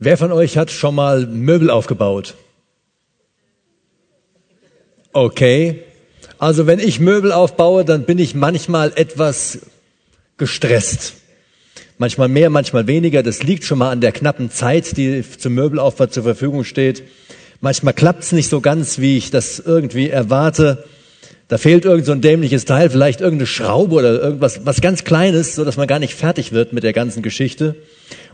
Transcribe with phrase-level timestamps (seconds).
[0.00, 2.34] Wer von euch hat schon mal Möbel aufgebaut?
[5.12, 5.82] Okay.
[6.38, 9.58] Also wenn ich Möbel aufbaue, dann bin ich manchmal etwas
[10.36, 11.14] gestresst.
[11.98, 13.24] Manchmal mehr, manchmal weniger.
[13.24, 17.02] Das liegt schon mal an der knappen Zeit, die zum Möbelaufbau zur Verfügung steht.
[17.60, 20.84] Manchmal klappt es nicht so ganz, wie ich das irgendwie erwarte.
[21.48, 25.54] Da fehlt irgend so ein dämliches Teil, vielleicht irgendeine Schraube oder irgendwas, was ganz Kleines,
[25.54, 27.74] so dass man gar nicht fertig wird mit der ganzen Geschichte.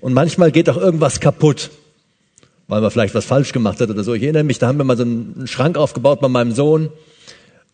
[0.01, 1.71] Und manchmal geht auch irgendwas kaputt,
[2.67, 4.15] weil man vielleicht was falsch gemacht hat oder so.
[4.15, 6.91] Ich erinnere mich, da haben wir mal so einen Schrank aufgebaut bei meinem Sohn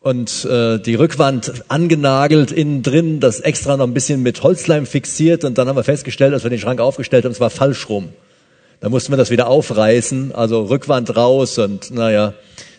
[0.01, 5.45] und äh, die Rückwand angenagelt innen drin, das extra noch ein bisschen mit Holzleim fixiert
[5.45, 8.11] und dann haben wir festgestellt, als wir den Schrank aufgestellt haben, es war falsch rum.
[8.81, 12.35] Da mussten wir das wieder aufreißen, also Rückwand raus und naja,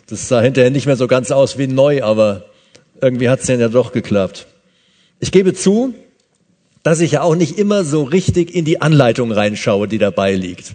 [0.08, 2.46] das sah hinterher nicht mehr so ganz aus wie neu, aber
[3.02, 4.48] irgendwie hat es ja doch geklappt.
[5.20, 5.94] Ich gebe zu,
[6.84, 10.74] dass ich ja auch nicht immer so richtig in die Anleitung reinschaue, die dabei liegt.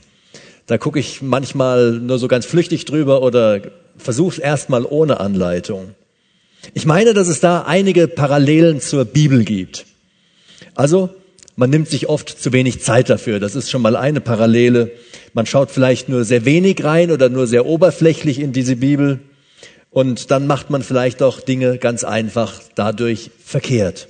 [0.66, 3.60] Da gucke ich manchmal nur so ganz flüchtig drüber oder
[3.96, 5.94] versuche erstmal ohne Anleitung.
[6.74, 9.86] Ich meine, dass es da einige Parallelen zur Bibel gibt.
[10.74, 11.10] Also,
[11.54, 13.40] man nimmt sich oft zu wenig Zeit dafür.
[13.40, 14.90] Das ist schon mal eine Parallele.
[15.32, 19.20] Man schaut vielleicht nur sehr wenig rein oder nur sehr oberflächlich in diese Bibel.
[19.96, 24.08] Und dann macht man vielleicht auch Dinge ganz einfach dadurch verkehrt.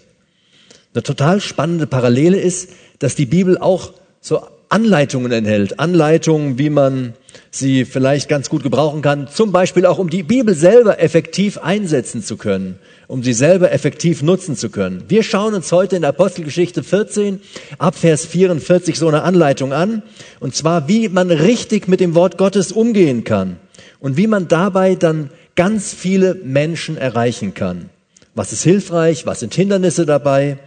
[0.92, 5.78] Eine total spannende Parallele ist, dass die Bibel auch so Anleitungen enthält.
[5.78, 7.14] Anleitungen, wie man
[7.52, 9.28] sie vielleicht ganz gut gebrauchen kann.
[9.28, 14.22] Zum Beispiel auch, um die Bibel selber effektiv einsetzen zu können, um sie selber effektiv
[14.22, 15.04] nutzen zu können.
[15.06, 17.40] Wir schauen uns heute in Apostelgeschichte 14
[17.78, 20.02] ab Vers 44 so eine Anleitung an.
[20.40, 23.60] Und zwar, wie man richtig mit dem Wort Gottes umgehen kann
[24.00, 27.90] und wie man dabei dann ganz viele Menschen erreichen kann.
[28.34, 29.26] Was ist hilfreich?
[29.26, 30.58] Was sind Hindernisse dabei?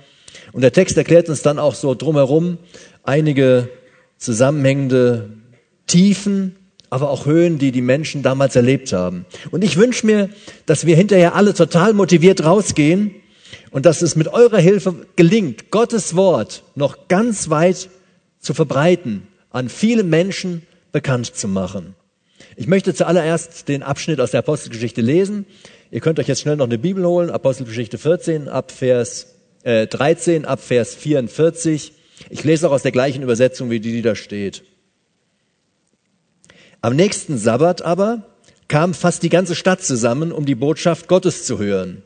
[0.52, 2.58] Und der Text erklärt uns dann auch so drumherum
[3.04, 3.70] einige
[4.18, 5.30] zusammenhängende
[5.88, 6.56] Tiefen,
[6.90, 9.26] aber auch Höhen, die die Menschen damals erlebt haben.
[9.52, 10.30] Und ich wünsche mir,
[10.66, 13.16] dass wir hinterher alle total motiviert rausgehen
[13.72, 17.90] und dass es mit eurer Hilfe gelingt, Gottes Wort noch ganz weit
[18.40, 21.96] zu verbreiten, an viele Menschen bekannt zu machen.
[22.56, 25.46] Ich möchte zuallererst den Abschnitt aus der Apostelgeschichte lesen.
[25.92, 29.28] Ihr könnt euch jetzt schnell noch eine Bibel holen, Apostelgeschichte 14 ab Vers
[29.64, 31.94] äh, 13 ab Vers 44.
[32.30, 34.64] Ich lese auch aus der gleichen Übersetzung, wie die, die da steht.
[36.82, 38.24] Am nächsten Sabbat aber
[38.68, 42.04] kam fast die ganze Stadt zusammen, um die Botschaft Gottes zu hören.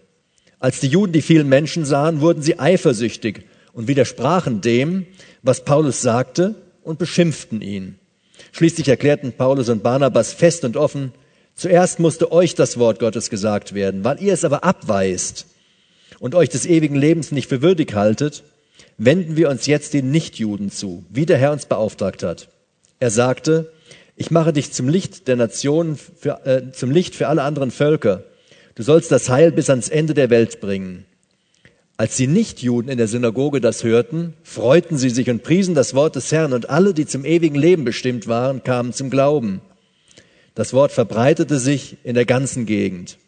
[0.60, 5.06] Als die Juden die vielen Menschen sahen, wurden sie eifersüchtig und widersprachen dem,
[5.42, 8.00] was Paulus sagte, und beschimpften ihn.
[8.53, 11.12] Schließlich erklärten Paulus und Barnabas fest und offen,
[11.56, 15.47] zuerst musste euch das Wort Gottes gesagt werden, weil ihr es aber abweist
[16.19, 18.44] und euch des ewigen Lebens nicht für würdig haltet,
[19.00, 22.47] wenden wir uns jetzt den Nichtjuden zu, wie der Herr uns beauftragt hat.
[23.00, 23.74] Er sagte,
[24.16, 28.24] ich mache dich zum Licht der Nationen, für, äh, zum Licht für alle anderen Völker.
[28.75, 31.06] Du sollst das Heil bis ans Ende der Welt bringen.
[31.96, 36.16] Als die Nichtjuden in der Synagoge das hörten, freuten sie sich und priesen das Wort
[36.16, 39.62] des Herrn, und alle, die zum ewigen Leben bestimmt waren, kamen zum Glauben.
[40.56, 43.20] Das Wort verbreitete sich in der ganzen Gegend.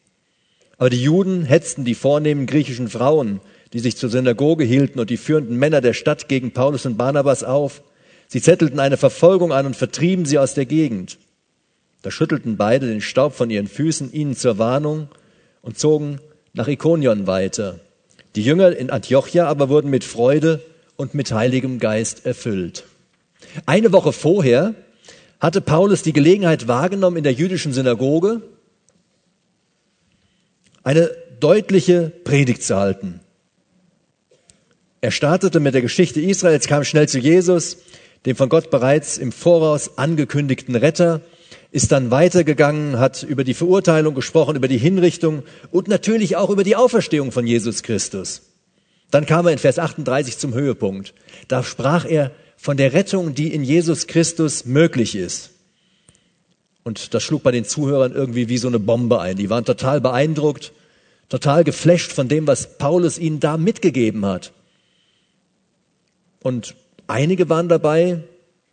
[0.78, 3.40] Aber die Juden hetzten die vornehmen griechischen Frauen,
[3.72, 7.44] die sich zur Synagoge hielten, und die führenden Männer der Stadt gegen Paulus und Barnabas
[7.44, 7.84] auf.
[8.28, 11.20] Sie zettelten eine Verfolgung an und vertrieben sie aus der Gegend.
[12.02, 15.08] Da schüttelten beide den Staub von ihren Füßen ihnen zur Warnung
[15.62, 16.20] und zogen
[16.54, 17.80] nach Ikonion weiter.
[18.36, 20.62] Die Jünger in Antiochia aber wurden mit Freude
[20.98, 22.84] und mit heiligem Geist erfüllt.
[23.66, 24.76] Eine Woche vorher
[25.40, 28.42] hatte Paulus die Gelegenheit wahrgenommen, in der jüdischen Synagoge
[30.84, 31.10] eine
[31.40, 33.20] deutliche Predigt zu halten.
[35.02, 37.78] Er startete mit der Geschichte Israels, kam schnell zu Jesus,
[38.26, 41.22] dem von Gott bereits im Voraus angekündigten Retter,
[41.76, 46.64] ist dann weitergegangen, hat über die Verurteilung gesprochen, über die Hinrichtung und natürlich auch über
[46.64, 48.44] die Auferstehung von Jesus Christus.
[49.12, 51.14] Dann kam er in Vers 38 zum Höhepunkt.
[51.50, 55.50] Da sprach er von der Rettung, die in Jesus Christus möglich ist.
[56.86, 59.36] Und das schlug bei den Zuhörern irgendwie wie so eine Bombe ein.
[59.36, 60.72] Die waren total beeindruckt,
[61.28, 64.54] total geflasht von dem, was Paulus ihnen da mitgegeben hat.
[66.42, 66.74] Und
[67.08, 68.24] einige waren dabei,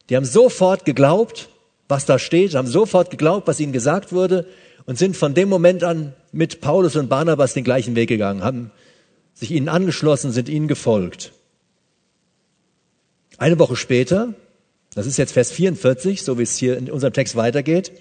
[0.09, 1.49] die haben sofort geglaubt,
[1.93, 4.47] was da steht, haben sofort geglaubt, was ihnen gesagt wurde
[4.87, 8.71] und sind von dem Moment an mit Paulus und Barnabas den gleichen Weg gegangen, haben
[9.35, 11.33] sich ihnen angeschlossen, sind ihnen gefolgt.
[13.37, 14.33] Eine Woche später,
[14.95, 17.93] das ist jetzt Vers 44, so wie es hier in unserem Text weitergeht,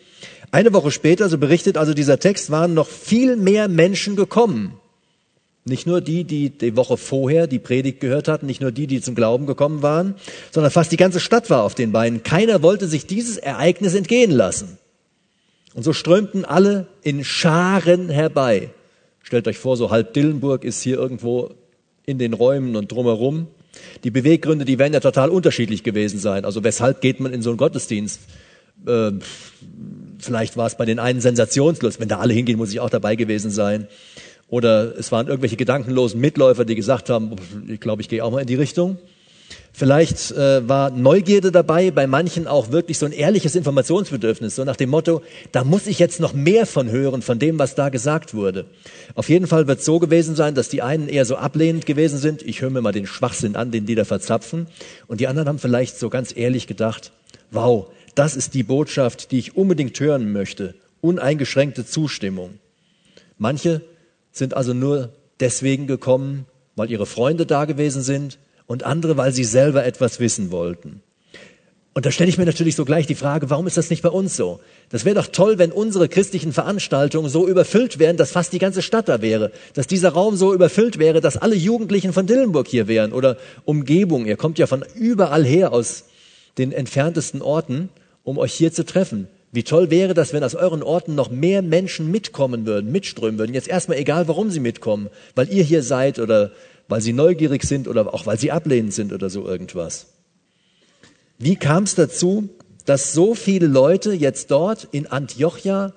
[0.51, 4.79] eine Woche später, so berichtet also dieser Text, waren noch viel mehr Menschen gekommen.
[5.63, 8.99] Nicht nur die, die die Woche vorher die Predigt gehört hatten, nicht nur die, die
[8.99, 10.15] zum Glauben gekommen waren,
[10.49, 12.23] sondern fast die ganze Stadt war auf den Beinen.
[12.23, 14.79] Keiner wollte sich dieses Ereignis entgehen lassen.
[15.73, 18.71] Und so strömten alle in Scharen herbei.
[19.21, 21.51] Stellt euch vor, so halb Dillenburg ist hier irgendwo
[22.05, 23.47] in den Räumen und drumherum.
[24.03, 26.43] Die Beweggründe, die werden ja total unterschiedlich gewesen sein.
[26.43, 28.19] Also weshalb geht man in so einen Gottesdienst?
[28.85, 29.11] Äh,
[30.19, 31.99] vielleicht war es bei den einen sensationslos.
[31.99, 33.87] Wenn da alle hingehen, muss ich auch dabei gewesen sein.
[34.51, 37.37] Oder es waren irgendwelche gedankenlosen Mitläufer, die gesagt haben,
[37.69, 38.97] ich glaube, ich gehe auch mal in die Richtung.
[39.71, 44.75] Vielleicht äh, war Neugierde dabei, bei manchen auch wirklich so ein ehrliches Informationsbedürfnis, so nach
[44.75, 45.21] dem Motto,
[45.53, 48.65] da muss ich jetzt noch mehr von hören, von dem, was da gesagt wurde.
[49.15, 52.19] Auf jeden Fall wird es so gewesen sein, dass die einen eher so ablehnend gewesen
[52.19, 54.67] sind, ich höre mir mal den Schwachsinn an, den die da verzapfen,
[55.07, 57.13] und die anderen haben vielleicht so ganz ehrlich gedacht,
[57.51, 62.59] wow, das ist die Botschaft, die ich unbedingt hören möchte, uneingeschränkte Zustimmung.
[63.37, 63.81] Manche
[64.31, 66.45] sind also nur deswegen gekommen,
[66.75, 71.01] weil ihre Freunde da gewesen sind und andere, weil sie selber etwas wissen wollten.
[71.93, 74.09] Und da stelle ich mir natürlich so gleich die Frage, warum ist das nicht bei
[74.09, 74.61] uns so?
[74.89, 78.81] Das wäre doch toll, wenn unsere christlichen Veranstaltungen so überfüllt wären, dass fast die ganze
[78.81, 82.87] Stadt da wäre, dass dieser Raum so überfüllt wäre, dass alle Jugendlichen von Dillenburg hier
[82.87, 83.35] wären oder
[83.65, 84.25] Umgebung.
[84.25, 86.05] Ihr kommt ja von überall her aus
[86.57, 87.89] den entferntesten Orten,
[88.23, 89.27] um euch hier zu treffen.
[89.51, 93.53] Wie toll wäre das, wenn aus euren Orten noch mehr Menschen mitkommen würden, mitströmen würden.
[93.53, 96.51] Jetzt erstmal egal, warum sie mitkommen, weil ihr hier seid oder
[96.87, 100.07] weil sie neugierig sind oder auch weil sie ablehnend sind oder so irgendwas.
[101.37, 102.49] Wie kam es dazu,
[102.85, 105.93] dass so viele Leute jetzt dort in Antiochia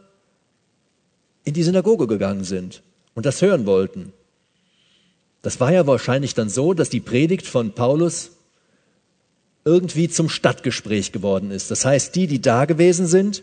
[1.45, 2.83] in die Synagoge gegangen sind
[3.15, 4.13] und das hören wollten?
[5.43, 8.34] Das war ja wahrscheinlich dann so, dass die Predigt von Paulus
[9.65, 11.71] irgendwie zum Stadtgespräch geworden ist.
[11.71, 13.43] Das heißt, die, die da gewesen sind,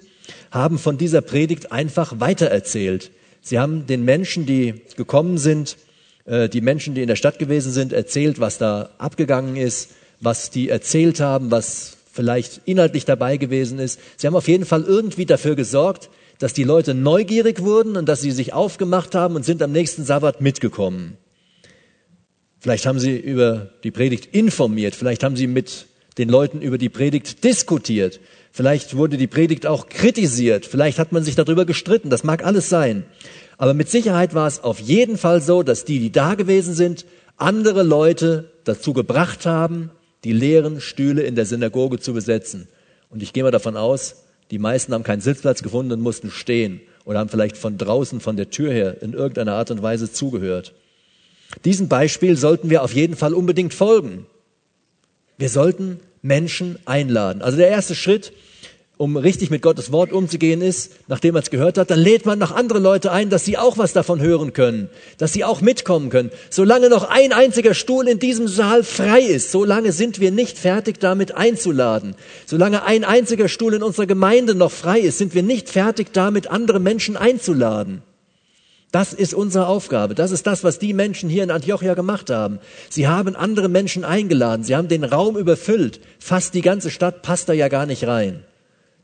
[0.52, 3.12] haben von dieser Predigt einfach weitererzählt.
[3.42, 5.78] Sie haben den Menschen, die gekommen sind,
[6.26, 10.52] äh, die Menschen, die in der Stadt gewesen sind, erzählt, was da abgegangen ist, was
[10.52, 14.00] die erzählt haben, was vielleicht inhaltlich dabei gewesen ist.
[14.18, 18.22] Sie haben auf jeden Fall irgendwie dafür gesorgt, dass die Leute neugierig wurden und dass
[18.22, 21.18] sie sich aufgemacht haben und sind am nächsten Sabbat mitgekommen.
[22.60, 26.90] Vielleicht haben sie über die Predigt informiert, vielleicht haben sie mit den Leuten über die
[26.90, 28.20] Predigt diskutiert.
[28.52, 30.66] Vielleicht wurde die Predigt auch kritisiert.
[30.66, 32.10] Vielleicht hat man sich darüber gestritten.
[32.10, 33.06] Das mag alles sein.
[33.58, 37.06] Aber mit Sicherheit war es auf jeden Fall so, dass die, die da gewesen sind,
[37.38, 39.92] andere Leute dazu gebracht haben,
[40.24, 42.68] die leeren Stühle in der Synagoge zu besetzen.
[43.10, 46.82] Und ich gehe mal davon aus, die meisten haben keinen Sitzplatz gefunden und mussten stehen
[47.06, 50.74] oder haben vielleicht von draußen, von der Tür her in irgendeiner Art und Weise zugehört.
[51.66, 54.26] Diesem Beispiel sollten wir auf jeden Fall unbedingt folgen.
[55.42, 57.42] Wir sollten Menschen einladen.
[57.42, 58.32] Also der erste Schritt,
[58.98, 62.38] um richtig mit Gottes Wort umzugehen, ist, nachdem man es gehört hat, dann lädt man
[62.38, 66.12] noch andere Leute ein, dass sie auch was davon hören können, dass sie auch mitkommen
[66.12, 66.30] können.
[66.52, 71.00] Solange noch ein einziger Stuhl in diesem Saal frei ist, solange sind wir nicht fertig
[71.00, 72.14] damit einzuladen.
[72.46, 76.52] Solange ein einziger Stuhl in unserer Gemeinde noch frei ist, sind wir nicht fertig damit,
[76.52, 78.04] andere Menschen einzuladen.
[78.92, 80.16] Das ist unsere Aufgabe.
[80.16, 82.60] Das ist das, was die Menschen hier in Antiochia gemacht haben.
[82.90, 84.64] Sie haben andere Menschen eingeladen.
[84.64, 86.02] Sie haben den Raum überfüllt.
[86.20, 88.44] Fast die ganze Stadt passt da ja gar nicht rein.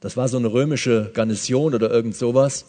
[0.02, 2.66] Das war so eine römische Garnison oder irgend sowas.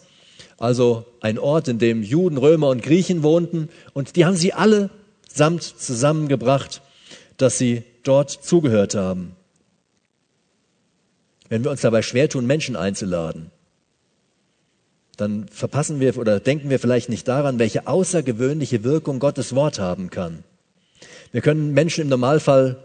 [0.57, 3.67] Also ein Ort, in dem Juden, Römer und Griechen wohnten.
[3.93, 4.89] Und die haben sie alle
[5.31, 6.81] samt zusammengebracht,
[7.37, 9.35] dass sie dort zugehört haben.
[11.49, 13.51] Wenn wir uns dabei schwer tun, Menschen einzuladen,
[15.19, 20.09] dann verpassen wir oder denken wir vielleicht nicht daran, welche außergewöhnliche Wirkung Gottes Wort haben
[20.09, 20.43] kann.
[21.31, 22.77] Wir können Menschen im Normalfall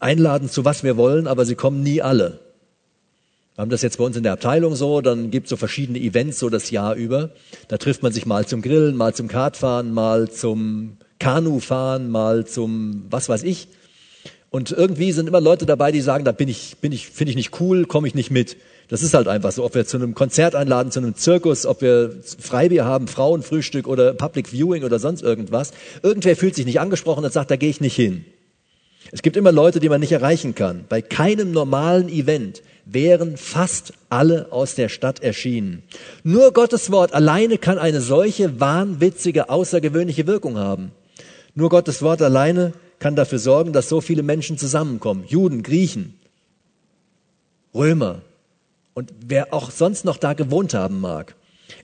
[0.00, 2.40] einladen zu was wir wollen, aber sie kommen nie alle.
[3.54, 6.00] Wir haben das jetzt bei uns in der Abteilung so, dann gibt es so verschiedene
[6.00, 7.30] Events so das Jahr über.
[7.68, 13.04] Da trifft man sich mal zum Grillen, mal zum Kartfahren, mal zum Kanufahren, mal zum
[13.10, 13.68] was weiß ich.
[14.50, 17.36] Und irgendwie sind immer Leute dabei, die sagen, da bin ich, bin ich, finde ich
[17.36, 18.56] nicht cool, komme ich nicht mit.
[18.88, 19.64] Das ist halt einfach so.
[19.64, 24.12] Ob wir zu einem Konzert einladen, zu einem Zirkus, ob wir Freibier haben, Frauenfrühstück oder
[24.12, 25.72] Public Viewing oder sonst irgendwas.
[26.02, 28.24] Irgendwer fühlt sich nicht angesprochen und sagt, da gehe ich nicht hin.
[29.12, 30.84] Es gibt immer Leute, die man nicht erreichen kann.
[30.88, 35.82] Bei keinem normalen Event wären fast alle aus der Stadt erschienen.
[36.22, 40.92] Nur Gottes Wort alleine kann eine solche wahnwitzige, außergewöhnliche Wirkung haben.
[41.54, 45.24] Nur Gottes Wort alleine kann dafür sorgen, dass so viele Menschen zusammenkommen.
[45.26, 46.18] Juden, Griechen,
[47.74, 48.22] Römer,
[48.94, 51.34] und wer auch sonst noch da gewohnt haben mag.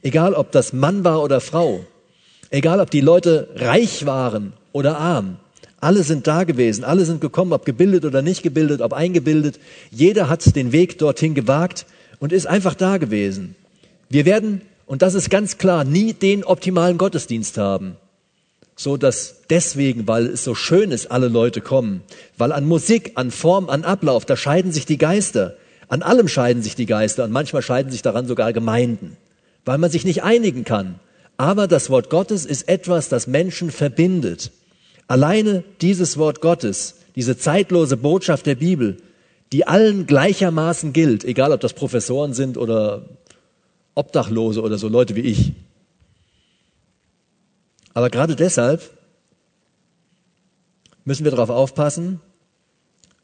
[0.03, 1.85] Egal, ob das Mann war oder Frau.
[2.51, 5.37] Egal, ob die Leute reich waren oder arm.
[5.81, 9.59] Alle sind da gewesen, alle sind gekommen, ob gebildet oder nicht gebildet, ob eingebildet.
[9.91, 11.87] Jeder hat den Weg dorthin gewagt
[12.19, 13.57] und ist einfach da gewesen.
[14.09, 17.97] Wir werden Und das ist ganz klar, nie den optimalen Gottesdienst haben.
[18.75, 22.03] So dass deswegen, weil es so schön ist, alle Leute kommen.
[22.37, 25.55] Weil an Musik, an Form, an Ablauf, da scheiden sich die Geister.
[25.91, 29.17] An allem scheiden sich die Geister und manchmal scheiden sich daran sogar Gemeinden.
[29.65, 31.01] Weil man sich nicht einigen kann.
[31.37, 34.53] Aber das Wort Gottes ist etwas, das Menschen verbindet.
[35.09, 38.99] Alleine dieses Wort Gottes, diese zeitlose Botschaft der Bibel,
[39.53, 43.07] die allen gleichermaßen gilt, egal ob das Professoren sind oder
[43.97, 45.53] Obdachlose oder so Leute wie ich.
[47.95, 48.89] Aber gerade deshalb
[51.05, 52.21] müssen wir darauf aufpassen,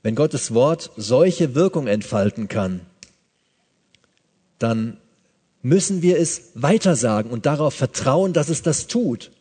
[0.06, 2.82] wenn Gottes Wort solche Wirkung entfalten kann,
[4.60, 4.98] dann
[5.62, 9.32] müssen wir es weitersagen und darauf vertrauen, dass es das tut.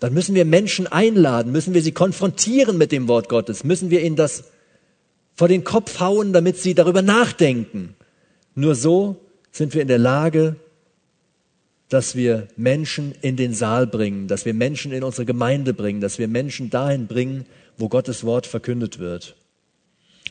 [0.00, 4.02] Dann müssen wir Menschen einladen, müssen wir sie konfrontieren mit dem Wort Gottes, müssen wir
[4.02, 4.50] ihnen das
[5.36, 7.94] vor den Kopf hauen, damit sie darüber nachdenken.
[8.56, 9.14] Nur so
[9.52, 10.56] sind wir in der Lage,
[11.88, 16.18] dass wir Menschen in den Saal bringen, dass wir Menschen in unsere Gemeinde bringen, dass
[16.18, 17.46] wir Menschen dahin bringen,
[17.78, 19.36] wo Gottes Wort verkündet wird.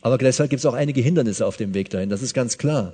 [0.02, 2.94] Aber deshalb gibt es auch einige Hindernisse auf dem Weg dahin, das ist ganz klar.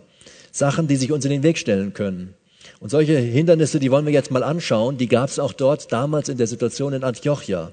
[0.51, 2.33] Sachen, die sich uns in den Weg stellen können.
[2.79, 6.29] Und solche Hindernisse, die wollen wir jetzt mal anschauen, die gab es auch dort damals
[6.29, 7.71] in der Situation in Antiochia.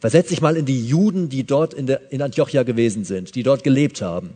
[0.00, 3.42] Versetz dich mal in die Juden, die dort in, der, in Antiochia gewesen sind, die
[3.42, 4.30] dort gelebt haben.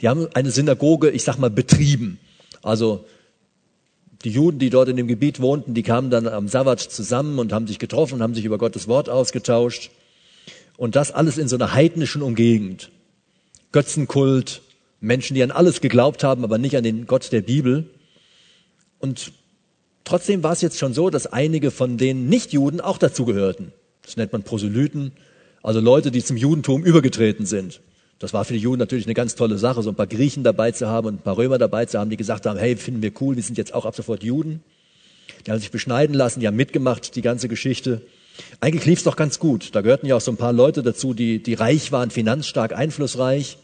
[0.00, 2.18] Die haben eine Synagoge, ich sag mal, betrieben.
[2.62, 3.04] Also
[4.24, 7.52] die Juden, die dort in dem Gebiet wohnten, die kamen dann am Sabbat zusammen und
[7.52, 9.90] haben sich getroffen, haben sich über Gottes Wort ausgetauscht.
[10.76, 12.90] Und das alles in so einer heidnischen Umgegend.
[13.74, 14.62] Götzenkult,
[15.00, 17.90] Menschen, die an alles geglaubt haben, aber nicht an den Gott der Bibel.
[19.00, 19.32] Und
[20.04, 23.72] trotzdem war es jetzt schon so, dass einige von den Nichtjuden auch dazu gehörten.
[24.02, 25.10] Das nennt man Proselyten,
[25.60, 27.80] also Leute, die zum Judentum übergetreten sind.
[28.20, 30.70] Das war für die Juden natürlich eine ganz tolle Sache, so ein paar Griechen dabei
[30.70, 33.10] zu haben und ein paar Römer dabei zu haben, die gesagt haben, hey, finden wir
[33.20, 34.62] cool, wir sind jetzt auch ab sofort Juden.
[35.44, 38.02] Die haben sich beschneiden lassen, die haben mitgemacht, die ganze Geschichte.
[38.60, 39.74] Eigentlich lief es doch ganz gut.
[39.74, 43.58] Da gehörten ja auch so ein paar Leute dazu, die, die reich waren, finanzstark, einflussreich.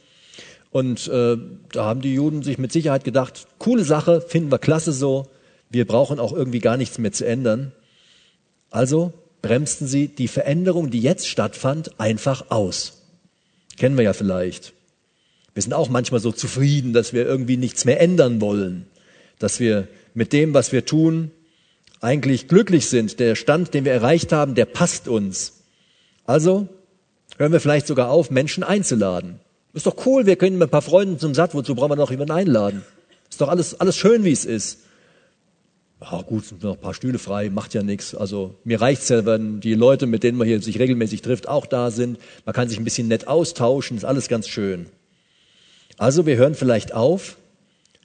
[0.71, 1.37] Und äh,
[1.73, 5.29] da haben die Juden sich mit Sicherheit gedacht, coole Sache, finden wir klasse so,
[5.69, 7.73] wir brauchen auch irgendwie gar nichts mehr zu ändern.
[8.71, 9.13] Also
[9.43, 13.03] bremsten sie die Veränderung, die jetzt stattfand, einfach aus.
[13.77, 14.73] Kennen wir ja vielleicht.
[15.55, 18.87] Wir sind auch manchmal so zufrieden, dass wir irgendwie nichts mehr ändern wollen,
[19.39, 21.31] dass wir mit dem, was wir tun,
[22.01, 23.21] eigentlich glücklich sind.
[23.21, 25.65] Der Stand, den wir erreicht haben, der passt uns.
[26.25, 26.69] Also
[27.39, 29.41] hören wir vielleicht sogar auf, Menschen einzuladen.
[29.73, 32.11] Ist doch cool, wir können mit ein paar Freunden zum Satt, wozu brauchen wir noch
[32.11, 32.83] jemanden einladen?
[33.29, 34.81] Ist doch alles, alles schön, wie es ist
[36.01, 38.15] ja gut, sind noch ein paar Stühle frei, macht ja nichts.
[38.15, 41.67] Also mir reicht's ja, wenn die Leute, mit denen man hier sich regelmäßig trifft, auch
[41.67, 42.19] da sind.
[42.47, 44.87] Man kann sich ein bisschen nett austauschen, ist alles ganz schön.
[45.99, 47.37] Also wir hören vielleicht auf,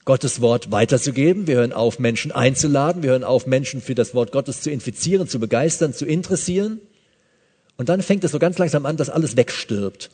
[0.04, 1.48] Gottes Wort weiterzugeben.
[1.48, 3.02] Wir hören auf, Menschen einzuladen.
[3.02, 6.80] Wir hören auf, Menschen für das Wort Gottes zu infizieren, zu begeistern, zu interessieren.
[7.78, 10.12] Und dann fängt es so ganz langsam an, dass alles wegstirbt.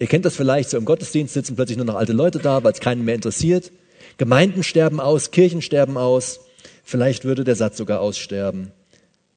[0.00, 2.72] Ihr kennt das vielleicht, so im Gottesdienst sitzen plötzlich nur noch alte Leute da, weil
[2.72, 3.70] es keinen mehr interessiert.
[4.16, 6.40] Gemeinden sterben aus, Kirchen sterben aus.
[6.82, 8.72] Vielleicht würde der Satz sogar aussterben,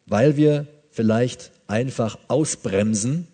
[0.05, 3.27] weil wir vielleicht einfach ausbremsen,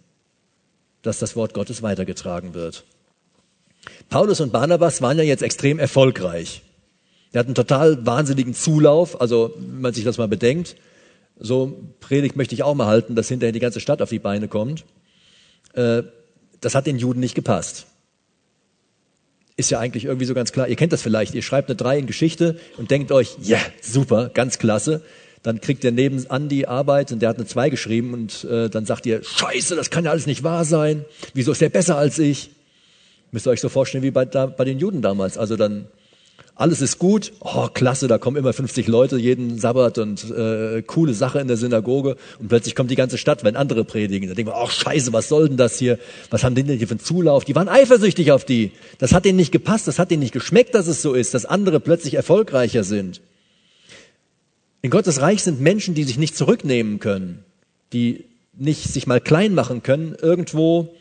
[1.03, 2.83] dass das Wort Gottes weitergetragen wird.
[4.09, 6.63] Paulus und Barnabas waren ja jetzt extrem erfolgreich.
[7.31, 10.75] Die hatten total wahnsinnigen Zulauf, also wenn man sich das mal bedenkt,
[11.37, 14.47] so Predigt möchte ich auch mal halten, dass hinterher die ganze Stadt auf die Beine
[14.47, 14.83] kommt.
[15.73, 16.03] Äh,
[16.61, 17.87] das hat den Juden nicht gepasst
[19.59, 20.69] ist ja eigentlich irgendwie so ganz klar.
[20.69, 21.35] Ihr kennt das vielleicht.
[21.35, 25.01] Ihr schreibt eine 3 in Geschichte und denkt euch, ja, yeah, super, ganz klasse.
[25.43, 28.85] Dann kriegt ihr nebenan die Arbeit und der hat eine 2 geschrieben und äh, dann
[28.85, 31.05] sagt ihr, scheiße, das kann ja alles nicht wahr sein.
[31.33, 32.51] Wieso ist der besser als ich?
[33.31, 35.37] Müsst ihr euch so vorstellen wie bei, da, bei den Juden damals.
[35.37, 35.87] Also dann
[36.59, 41.13] alles ist gut, oh klasse, da kommen immer 50 Leute jeden Sabbat und äh, coole
[41.13, 44.27] Sache in der Synagoge und plötzlich kommt die ganze Stadt, wenn andere predigen.
[44.27, 45.97] Da denken wir, ach scheiße, was soll denn das hier?
[46.31, 47.45] Was haben die denn hier für einen Zulauf?
[47.45, 48.73] Die waren eifersüchtig auf die.
[48.97, 51.45] Das hat denen nicht gepasst, das hat denen nicht geschmeckt, dass es so ist, dass
[51.45, 53.21] andere plötzlich erfolgreicher sind.
[54.81, 57.45] In Gottes Reich sind Menschen, die sich nicht zurücknehmen können,
[57.93, 58.25] die
[58.57, 60.93] nicht sich mal klein machen können, irgendwo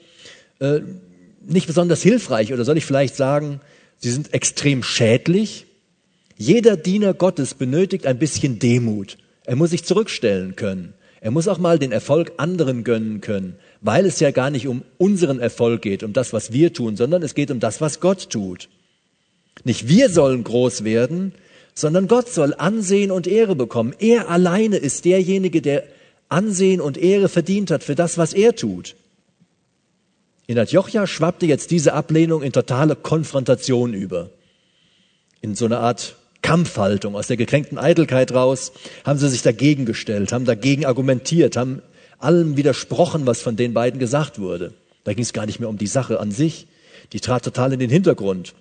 [0.60, 0.82] äh,
[1.44, 3.60] nicht besonders hilfreich oder soll ich vielleicht sagen,
[3.98, 5.66] Sie sind extrem schädlich.
[6.36, 9.18] Jeder Diener Gottes benötigt ein bisschen Demut.
[9.44, 10.94] Er muss sich zurückstellen können.
[11.20, 14.82] Er muss auch mal den Erfolg anderen gönnen können, weil es ja gar nicht um
[14.98, 18.30] unseren Erfolg geht, um das, was wir tun, sondern es geht um das, was Gott
[18.30, 18.68] tut.
[19.64, 21.32] Nicht wir sollen groß werden,
[21.74, 23.94] sondern Gott soll Ansehen und Ehre bekommen.
[23.98, 25.84] Er alleine ist derjenige, der
[26.28, 28.94] Ansehen und Ehre verdient hat für das, was er tut.
[30.48, 34.30] In Antiochia schwappte jetzt diese Ablehnung in totale Konfrontation über.
[35.42, 38.72] In so eine Art Kampfhaltung, aus der gekränkten Eitelkeit raus,
[39.04, 41.82] haben sie sich dagegen gestellt, haben dagegen argumentiert, haben
[42.18, 44.72] allem widersprochen, was von den beiden gesagt wurde.
[45.04, 46.66] Da ging es gar nicht mehr um die Sache an sich.
[47.12, 48.54] Die trat total in den Hintergrund.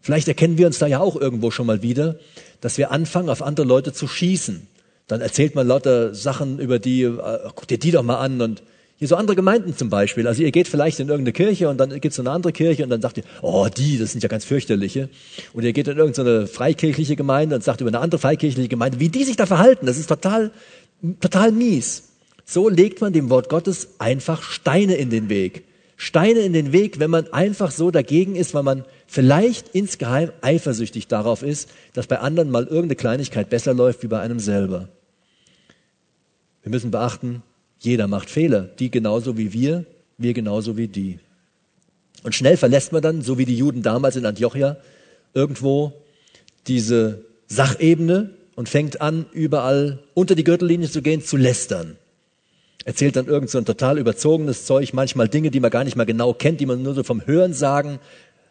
[0.00, 2.20] Vielleicht erkennen wir uns da ja auch irgendwo schon mal wieder,
[2.60, 4.68] dass wir anfangen, auf andere Leute zu schießen.
[5.08, 8.62] Dann erzählt man lauter Sachen über die, äh, guck dir die doch mal an und
[8.98, 10.26] hier so andere Gemeinden zum Beispiel.
[10.28, 12.84] Also ihr geht vielleicht in irgendeine Kirche und dann gibt es so eine andere Kirche
[12.84, 15.08] und dann sagt ihr, oh, die, das sind ja ganz fürchterliche.
[15.54, 19.08] Oder ihr geht in irgendeine freikirchliche Gemeinde und sagt über eine andere freikirchliche Gemeinde, wie
[19.08, 20.52] die sich da verhalten, das ist total,
[21.20, 22.10] total mies.
[22.44, 25.64] So legt man dem Wort Gottes einfach Steine in den Weg.
[25.96, 31.06] Steine in den Weg, wenn man einfach so dagegen ist, weil man vielleicht insgeheim eifersüchtig
[31.06, 34.88] darauf ist, dass bei anderen mal irgendeine Kleinigkeit besser läuft wie bei einem selber.
[36.62, 37.42] Wir müssen beachten,
[37.84, 39.84] jeder macht Fehler, die genauso wie wir,
[40.16, 41.18] wir genauso wie die.
[42.22, 44.76] Und schnell verlässt man dann, so wie die Juden damals in Antiochia,
[45.34, 45.92] irgendwo
[46.68, 51.96] diese Sachebene und fängt an, überall unter die Gürtellinie zu gehen, zu lästern.
[52.84, 56.04] Erzählt dann irgend so ein total überzogenes Zeug, manchmal Dinge, die man gar nicht mal
[56.04, 57.98] genau kennt, die man nur so vom Hörensagen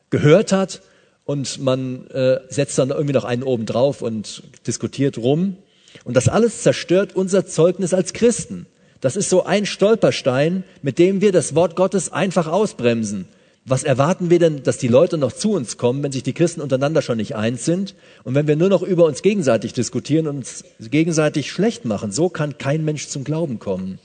[0.10, 0.82] gehört hat
[1.24, 5.56] und man äh, setzt dann irgendwie noch einen oben drauf und diskutiert rum.
[6.04, 8.66] Und das alles zerstört unser Zeugnis als Christen.
[9.02, 13.28] Das ist so ein Stolperstein, mit dem wir das Wort Gottes einfach ausbremsen.
[13.66, 16.62] Was erwarten wir denn, dass die Leute noch zu uns kommen, wenn sich die Christen
[16.62, 20.38] untereinander schon nicht eins sind und wenn wir nur noch über uns gegenseitig diskutieren und
[20.38, 22.12] uns gegenseitig schlecht machen?
[22.12, 24.00] So kann kein Mensch zum Glauben kommen.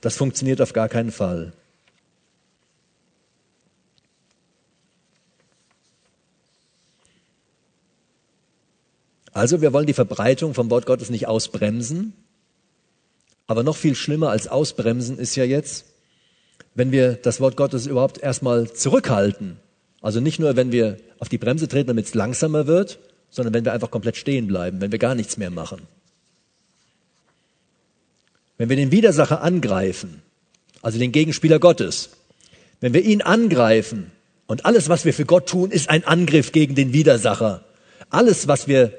[0.00, 1.52] Das funktioniert auf gar keinen Fall.
[9.32, 12.12] Also wir wollen die Verbreitung vom Wort Gottes nicht ausbremsen,
[13.52, 15.84] aber noch viel schlimmer als ausbremsen ist ja jetzt,
[16.74, 19.58] wenn wir das Wort Gottes überhaupt erstmal zurückhalten.
[20.00, 23.66] Also nicht nur, wenn wir auf die Bremse treten, damit es langsamer wird, sondern wenn
[23.66, 25.82] wir einfach komplett stehen bleiben, wenn wir gar nichts mehr machen.
[28.56, 30.22] Wenn wir den Widersacher angreifen,
[30.80, 32.08] also den Gegenspieler Gottes,
[32.80, 34.10] wenn wir ihn angreifen
[34.46, 37.66] und alles, was wir für Gott tun, ist ein Angriff gegen den Widersacher.
[38.08, 38.94] Alles, was wir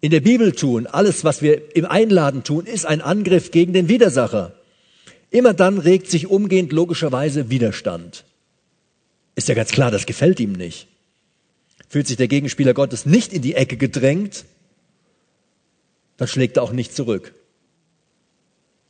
[0.00, 3.88] in der Bibel tun, alles, was wir im Einladen tun, ist ein Angriff gegen den
[3.88, 4.54] Widersacher.
[5.30, 8.24] Immer dann regt sich umgehend logischerweise Widerstand.
[9.34, 10.88] Ist ja ganz klar, das gefällt ihm nicht.
[11.88, 14.44] Fühlt sich der Gegenspieler Gottes nicht in die Ecke gedrängt,
[16.16, 17.34] dann schlägt er auch nicht zurück.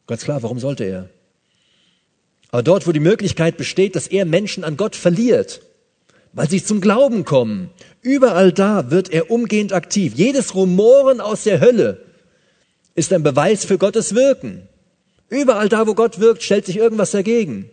[0.07, 1.09] Ganz klar, warum sollte er?
[2.51, 5.62] Aber dort, wo die Möglichkeit besteht, dass er Menschen an Gott verliert,
[6.33, 7.71] weil sie zum Glauben kommen.
[8.03, 10.12] Überall da wird er umgehend aktiv.
[10.14, 12.01] Jedes Rumoren aus der Hölle
[12.95, 14.69] ist ein Beweis für Gottes Wirken.
[15.29, 17.71] Überall da, wo Gott wirkt, stellt sich irgendwas dagegen.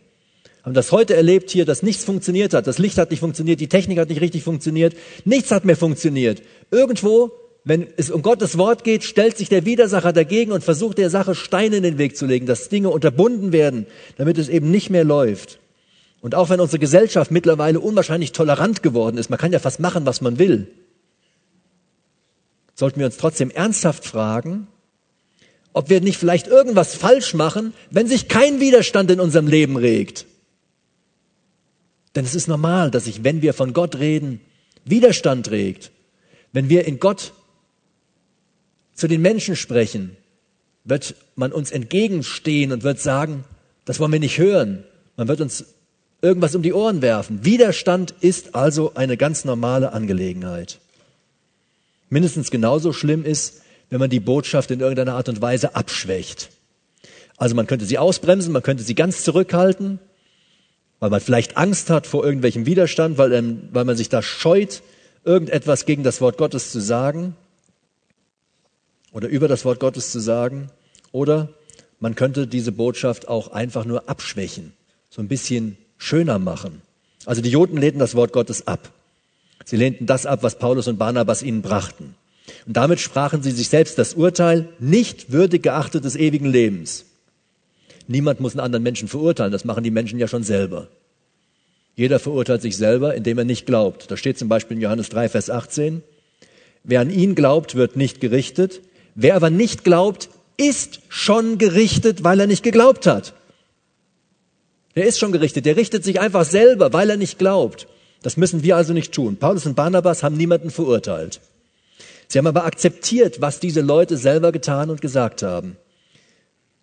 [0.63, 2.67] Haben das heute erlebt hier, dass nichts funktioniert hat.
[2.67, 6.43] Das Licht hat nicht funktioniert, die Technik hat nicht richtig funktioniert, nichts hat mehr funktioniert.
[6.71, 7.31] Irgendwo,
[7.63, 11.35] wenn es um Gottes Wort geht, stellt sich der Widersacher dagegen und versucht der Sache
[11.35, 15.03] Steine in den Weg zu legen, dass Dinge unterbunden werden, damit es eben nicht mehr
[15.03, 15.59] läuft.
[16.21, 20.05] Und auch wenn unsere Gesellschaft mittlerweile unwahrscheinlich tolerant geworden ist, man kann ja fast machen,
[20.05, 20.67] was man will,
[22.73, 24.67] sollten wir uns trotzdem ernsthaft fragen,
[25.73, 30.25] ob wir nicht vielleicht irgendwas falsch machen, wenn sich kein Widerstand in unserem Leben regt.
[32.15, 34.41] Denn es ist normal, dass sich, wenn wir von Gott reden,
[34.85, 35.91] Widerstand regt.
[36.51, 37.33] Wenn wir in Gott
[38.95, 40.17] zu den Menschen sprechen,
[40.83, 43.43] wird man uns entgegenstehen und wird sagen,
[43.85, 44.83] das wollen wir nicht hören.
[45.15, 45.65] Man wird uns
[46.21, 47.45] irgendwas um die Ohren werfen.
[47.45, 50.79] Widerstand ist also eine ganz normale Angelegenheit.
[52.09, 56.49] Mindestens genauso schlimm ist, wenn man die Botschaft in irgendeiner Art und Weise abschwächt.
[57.37, 59.99] Also man könnte sie ausbremsen, man könnte sie ganz zurückhalten,
[60.99, 64.81] weil man vielleicht Angst hat vor irgendwelchem Widerstand, weil, ähm, weil man sich da scheut,
[65.23, 67.35] irgendetwas gegen das Wort Gottes zu sagen
[69.11, 70.71] oder über das Wort Gottes zu sagen.
[71.11, 71.49] Oder
[71.99, 74.73] man könnte diese Botschaft auch einfach nur abschwächen,
[75.09, 76.81] so ein bisschen schöner machen.
[77.25, 78.91] Also die Juden lehnten das Wort Gottes ab.
[79.65, 82.15] Sie lehnten das ab, was Paulus und Barnabas ihnen brachten.
[82.65, 87.05] Und damit sprachen sie sich selbst das Urteil, nicht würdig geachtet des ewigen Lebens.
[88.07, 90.87] Niemand muss einen anderen Menschen verurteilen, das machen die Menschen ja schon selber.
[91.95, 94.09] Jeder verurteilt sich selber, indem er nicht glaubt.
[94.09, 96.03] Da steht zum Beispiel in Johannes 3, Vers 18,
[96.83, 98.81] wer an ihn glaubt, wird nicht gerichtet.
[99.15, 103.33] Wer aber nicht glaubt, ist schon gerichtet, weil er nicht geglaubt hat.
[104.97, 105.67] Der ist schon gerichtet.
[105.67, 107.87] Der richtet sich einfach selber, weil er nicht glaubt.
[108.23, 109.37] Das müssen wir also nicht tun.
[109.37, 111.39] Paulus und Barnabas haben niemanden verurteilt.
[112.27, 115.77] Sie haben aber akzeptiert, was diese Leute selber getan und gesagt haben.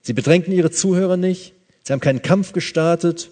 [0.01, 1.55] Sie bedrängten ihre Zuhörer nicht.
[1.83, 3.31] Sie haben keinen Kampf gestartet.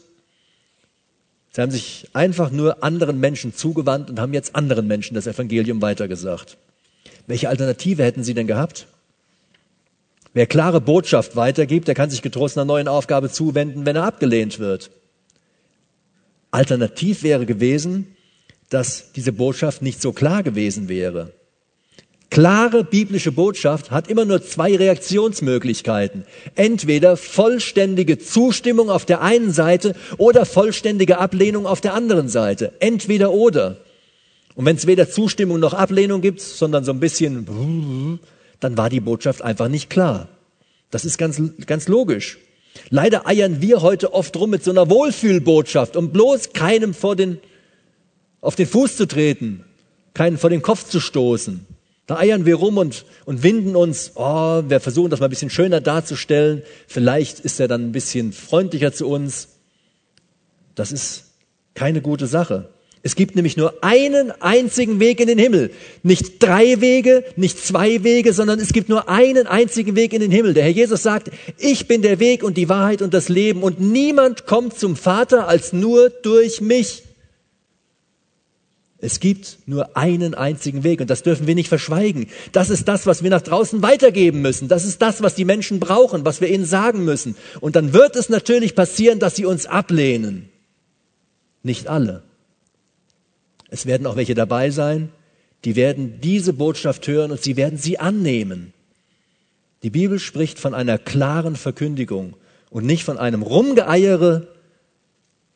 [1.53, 5.81] Sie haben sich einfach nur anderen Menschen zugewandt und haben jetzt anderen Menschen das Evangelium
[5.81, 6.59] weitergesagt.
[7.29, 8.89] Welche Alternative hätten sie denn gehabt?
[10.35, 14.59] Wer klare Botschaft weitergibt, der kann sich getrost einer neuen Aufgabe zuwenden, wenn er abgelehnt
[14.59, 14.91] wird.
[16.51, 18.17] Alternativ wäre gewesen,
[18.71, 21.33] dass diese Botschaft nicht so klar gewesen wäre.
[22.31, 26.25] Klare biblische Botschaft hat immer nur zwei Reaktionsmöglichkeiten.
[26.55, 32.73] Entweder vollständige Zustimmung auf der einen Seite oder vollständige Ablehnung auf der anderen Seite.
[32.81, 33.77] Entweder oder.
[34.55, 38.19] Und wenn es weder Zustimmung noch Ablehnung gibt, sondern so ein bisschen,
[38.63, 40.29] dann war die Botschaft einfach nicht klar.
[40.91, 42.39] Das ist ganz, ganz logisch.
[42.91, 47.39] Leider eiern wir heute oft rum mit so einer Wohlfühlbotschaft, um bloß keinem vor den,
[48.41, 49.65] auf den Fuß zu treten,
[50.15, 51.67] keinen vor den Kopf zu stoßen.
[52.07, 55.51] Da eiern wir rum und, und winden uns, oh, wir versuchen das mal ein bisschen
[55.51, 56.63] schöner darzustellen.
[56.87, 59.49] Vielleicht ist er dann ein bisschen freundlicher zu uns.
[60.75, 61.25] Das ist
[61.75, 62.72] keine gute Sache.
[63.05, 65.73] Es gibt nämlich nur einen einzigen Weg in den Himmel.
[66.05, 70.31] Nicht drei Wege, nicht zwei Wege, sondern es gibt nur einen einzigen Weg in den
[70.31, 70.55] Himmel.
[70.55, 73.81] Der Herr Jesus sagt, ich bin der Weg und die Wahrheit und das Leben und
[73.81, 77.03] niemand kommt zum Vater als nur durch mich.
[78.99, 82.29] Es gibt nur einen einzigen Weg und das dürfen wir nicht verschweigen.
[82.53, 84.69] Das ist das, was wir nach draußen weitergeben müssen.
[84.69, 87.35] Das ist das, was die Menschen brauchen, was wir ihnen sagen müssen.
[87.59, 90.51] Und dann wird es natürlich passieren, dass sie uns ablehnen.
[91.65, 92.23] Nicht alle.
[93.73, 95.09] Es werden auch welche dabei sein,
[95.65, 98.75] die werden diese Botschaft hören und sie werden sie annehmen.
[99.83, 102.37] Die Bibel spricht von einer klaren Verkündigung
[102.69, 104.47] und nicht von einem Rumgeeiere,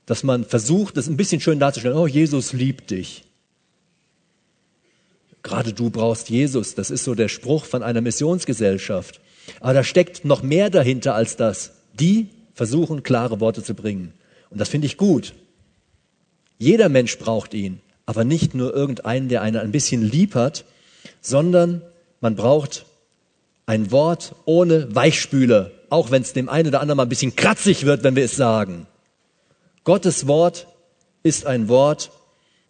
[0.07, 1.98] dass man versucht, das ein bisschen schön darzustellen.
[1.98, 3.24] Oh, Jesus liebt dich.
[5.42, 6.74] Gerade du brauchst Jesus.
[6.74, 9.20] Das ist so der Spruch von einer Missionsgesellschaft.
[9.61, 11.72] Aber da steckt noch mehr dahinter als das.
[11.92, 14.14] Die versuchen, klare Worte zu bringen.
[14.48, 15.35] Und das finde ich gut.
[16.59, 20.64] Jeder Mensch braucht ihn, aber nicht nur irgendeinen, der einen ein bisschen lieb hat,
[21.21, 21.83] sondern
[22.21, 22.87] man braucht
[23.66, 27.85] ein Wort ohne Weichspüler, auch wenn es dem einen oder anderen mal ein bisschen kratzig
[27.85, 28.87] wird, wenn wir es sagen.
[29.85, 30.69] Gottes Wort
[31.23, 32.12] ist ein Wort,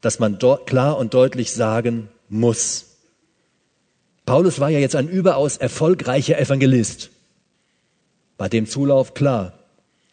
[0.00, 2.86] das man klar und deutlich sagen muss.
[4.24, 7.10] Paulus war ja jetzt ein überaus erfolgreicher Evangelist.
[8.38, 9.52] Bei dem Zulauf klar.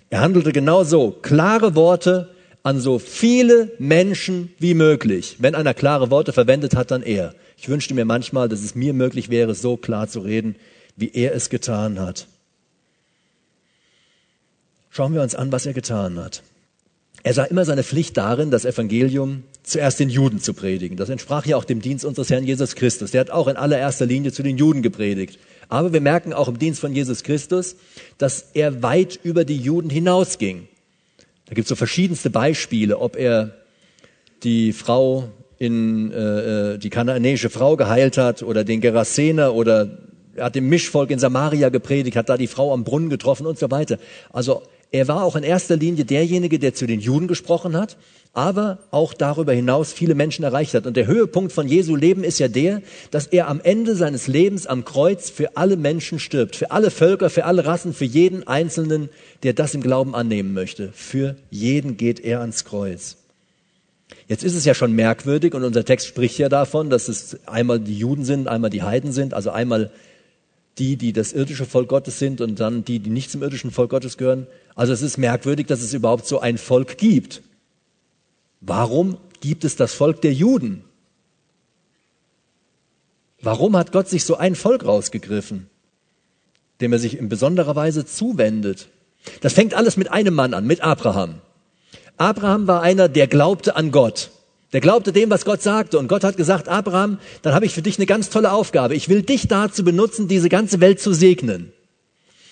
[0.10, 1.12] Er handelte genau so.
[1.12, 2.33] Klare Worte
[2.64, 5.36] an so viele Menschen wie möglich.
[5.40, 7.36] Wenn einer klare Worte verwendet hat, dann er.
[7.58, 10.56] Ich wünschte mir manchmal, dass es mir möglich wäre, so klar zu reden,
[10.96, 12.28] wie er es getan hat.
[14.90, 16.44] Schauen wir uns an, was er getan hat.
[17.24, 20.98] Er sah immer seine Pflicht darin, das Evangelium zuerst den Juden zu predigen.
[20.98, 23.12] Das entsprach ja auch dem Dienst unseres Herrn Jesus Christus.
[23.12, 25.40] Der hat auch in allererster Linie zu den Juden gepredigt.
[25.70, 27.78] Aber wir merken auch im Dienst von Jesus Christus,
[28.18, 30.68] dass er weit über die Juden hinausging.
[31.46, 33.52] Da gibt es so verschiedenste Beispiele, ob er
[34.44, 39.98] die Frau in äh, äh, die kanaanäische Frau geheilt hat oder den Gerasener oder
[40.36, 43.60] er hat dem Mischvolk in Samaria gepredigt, hat da die Frau am Brunnen getroffen und
[43.60, 43.98] so weiter.
[44.32, 47.98] Also er war auch in erster Linie derjenige, der zu den Juden gesprochen hat,
[48.32, 50.86] aber auch darüber hinaus viele Menschen erreicht hat.
[50.86, 54.68] Und der Höhepunkt von Jesu Leben ist ja der, dass er am Ende seines Lebens
[54.68, 59.10] am Kreuz für alle Menschen stirbt, für alle Völker, für alle Rassen, für jeden Einzelnen,
[59.42, 60.92] der das im Glauben annehmen möchte.
[60.94, 63.18] Für jeden geht er ans Kreuz.
[64.28, 67.80] Jetzt ist es ja schon merkwürdig und unser Text spricht ja davon, dass es einmal
[67.80, 69.90] die Juden sind, einmal die Heiden sind, also einmal
[70.78, 73.92] die, die das irdische Volk Gottes sind und dann die, die nicht zum irdischen Volk
[73.92, 74.48] Gottes gehören.
[74.76, 77.42] Also es ist merkwürdig, dass es überhaupt so ein Volk gibt.
[78.62, 80.84] Warum gibt es das Volk der Juden?
[83.42, 85.68] Warum hat Gott sich so ein Volk rausgegriffen,
[86.80, 88.88] dem er sich in besonderer Weise zuwendet?
[89.42, 91.42] Das fängt alles mit einem Mann an, mit Abraham.
[92.18, 94.32] Abraham war einer, der glaubte an Gott.
[94.74, 96.00] Der glaubte dem, was Gott sagte.
[96.00, 98.96] Und Gott hat gesagt, Abraham, dann habe ich für dich eine ganz tolle Aufgabe.
[98.96, 101.72] Ich will dich dazu benutzen, diese ganze Welt zu segnen.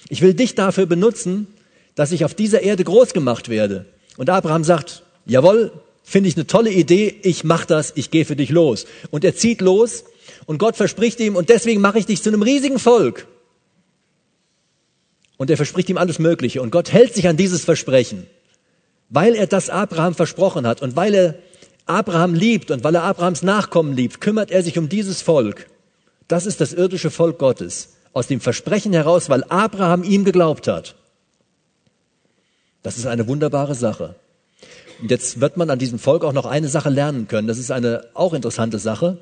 [0.07, 1.47] Ich will dich dafür benutzen,
[1.95, 3.85] dass ich auf dieser Erde groß gemacht werde.
[4.17, 5.71] Und Abraham sagt, jawohl,
[6.03, 8.85] finde ich eine tolle Idee, ich mach das, ich gehe für dich los.
[9.09, 10.03] Und er zieht los
[10.45, 13.27] und Gott verspricht ihm, und deswegen mache ich dich zu einem riesigen Volk.
[15.37, 16.61] Und er verspricht ihm alles Mögliche.
[16.61, 18.27] Und Gott hält sich an dieses Versprechen,
[19.09, 21.35] weil er das Abraham versprochen hat und weil er
[21.85, 25.67] Abraham liebt und weil er Abrahams Nachkommen liebt, kümmert er sich um dieses Volk.
[26.27, 27.95] Das ist das irdische Volk Gottes.
[28.13, 30.95] Aus dem Versprechen heraus, weil Abraham ihm geglaubt hat.
[32.83, 34.15] Das ist eine wunderbare Sache.
[35.01, 37.47] Und jetzt wird man an diesem Volk auch noch eine Sache lernen können.
[37.47, 39.17] Das ist eine auch interessante Sache.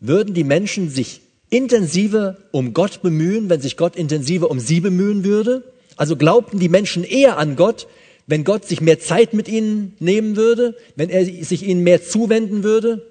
[0.00, 5.24] Würden die Menschen sich intensiver um Gott bemühen, wenn sich Gott intensiver um sie bemühen
[5.24, 5.62] würde?
[5.96, 7.86] Also glaubten die Menschen eher an Gott,
[8.26, 12.62] wenn Gott sich mehr Zeit mit ihnen nehmen würde, wenn er sich ihnen mehr zuwenden
[12.62, 13.06] würde?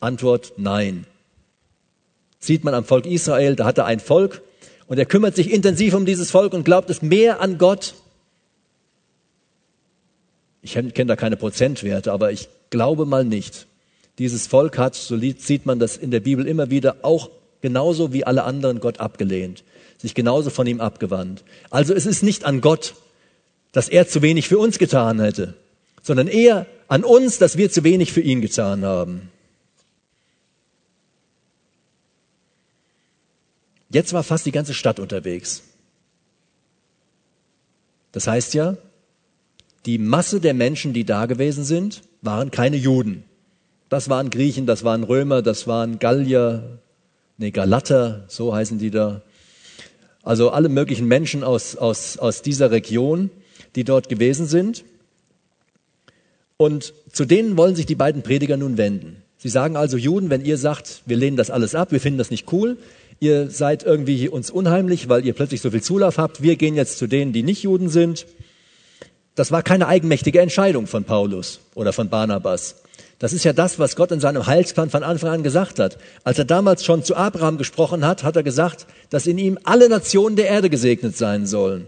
[0.00, 1.06] Antwort nein.
[2.38, 4.42] Sieht man am Volk Israel, da hat er ein Volk
[4.86, 7.94] und er kümmert sich intensiv um dieses Volk und glaubt es mehr an Gott.
[10.62, 13.66] Ich kenne da keine Prozentwerte, aber ich glaube mal nicht.
[14.18, 17.30] Dieses Volk hat, so sieht man das in der Bibel immer wieder, auch
[17.60, 19.64] genauso wie alle anderen Gott abgelehnt,
[19.98, 21.44] sich genauso von ihm abgewandt.
[21.70, 22.94] Also es ist nicht an Gott,
[23.78, 25.54] dass er zu wenig für uns getan hätte,
[26.02, 29.30] sondern eher an uns, dass wir zu wenig für ihn getan haben.
[33.88, 35.62] Jetzt war fast die ganze Stadt unterwegs.
[38.10, 38.76] Das heißt ja,
[39.86, 43.22] die Masse der Menschen, die da gewesen sind, waren keine Juden.
[43.90, 46.80] Das waren Griechen, das waren Römer, das waren Gallier,
[47.36, 49.22] nee, Galater, so heißen die da.
[50.24, 53.30] Also alle möglichen Menschen aus, aus, aus dieser Region,
[53.76, 54.84] die dort gewesen sind.
[56.56, 59.22] Und zu denen wollen sich die beiden Prediger nun wenden.
[59.38, 62.30] Sie sagen also, Juden, wenn ihr sagt, wir lehnen das alles ab, wir finden das
[62.30, 62.76] nicht cool,
[63.20, 66.98] ihr seid irgendwie uns unheimlich, weil ihr plötzlich so viel Zulauf habt, wir gehen jetzt
[66.98, 68.26] zu denen, die nicht Juden sind.
[69.36, 72.82] Das war keine eigenmächtige Entscheidung von Paulus oder von Barnabas.
[73.20, 75.98] Das ist ja das, was Gott in seinem Heilsplan von Anfang an gesagt hat.
[76.24, 79.88] Als er damals schon zu Abraham gesprochen hat, hat er gesagt, dass in ihm alle
[79.88, 81.86] Nationen der Erde gesegnet sein sollen.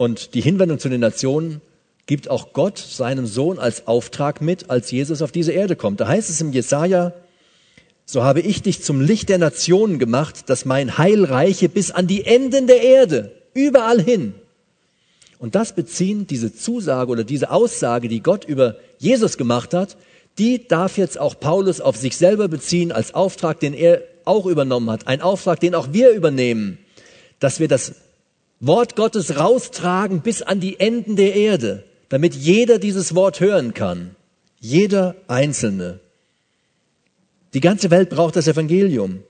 [0.00, 1.60] Und die Hinwendung zu den Nationen
[2.06, 6.00] gibt auch Gott seinem Sohn als Auftrag mit, als Jesus auf diese Erde kommt.
[6.00, 7.12] Da heißt es im Jesaja,
[8.06, 12.06] so habe ich dich zum Licht der Nationen gemacht, dass mein Heil reiche bis an
[12.06, 14.32] die Enden der Erde, überall hin.
[15.38, 19.98] Und das beziehen diese Zusage oder diese Aussage, die Gott über Jesus gemacht hat,
[20.38, 24.88] die darf jetzt auch Paulus auf sich selber beziehen als Auftrag, den er auch übernommen
[24.88, 25.06] hat.
[25.06, 26.78] Ein Auftrag, den auch wir übernehmen,
[27.38, 27.96] dass wir das
[28.60, 34.14] Wort Gottes raustragen bis an die Enden der Erde damit jeder dieses Wort hören kann.
[34.60, 36.00] Jeder Einzelne.
[37.54, 39.22] Die ganze Welt braucht das Evangelium.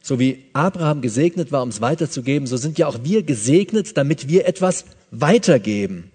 [0.00, 4.28] So wie Abraham gesegnet war, um es weiterzugeben, so sind ja auch wir gesegnet, damit
[4.28, 6.10] wir etwas weitergeben.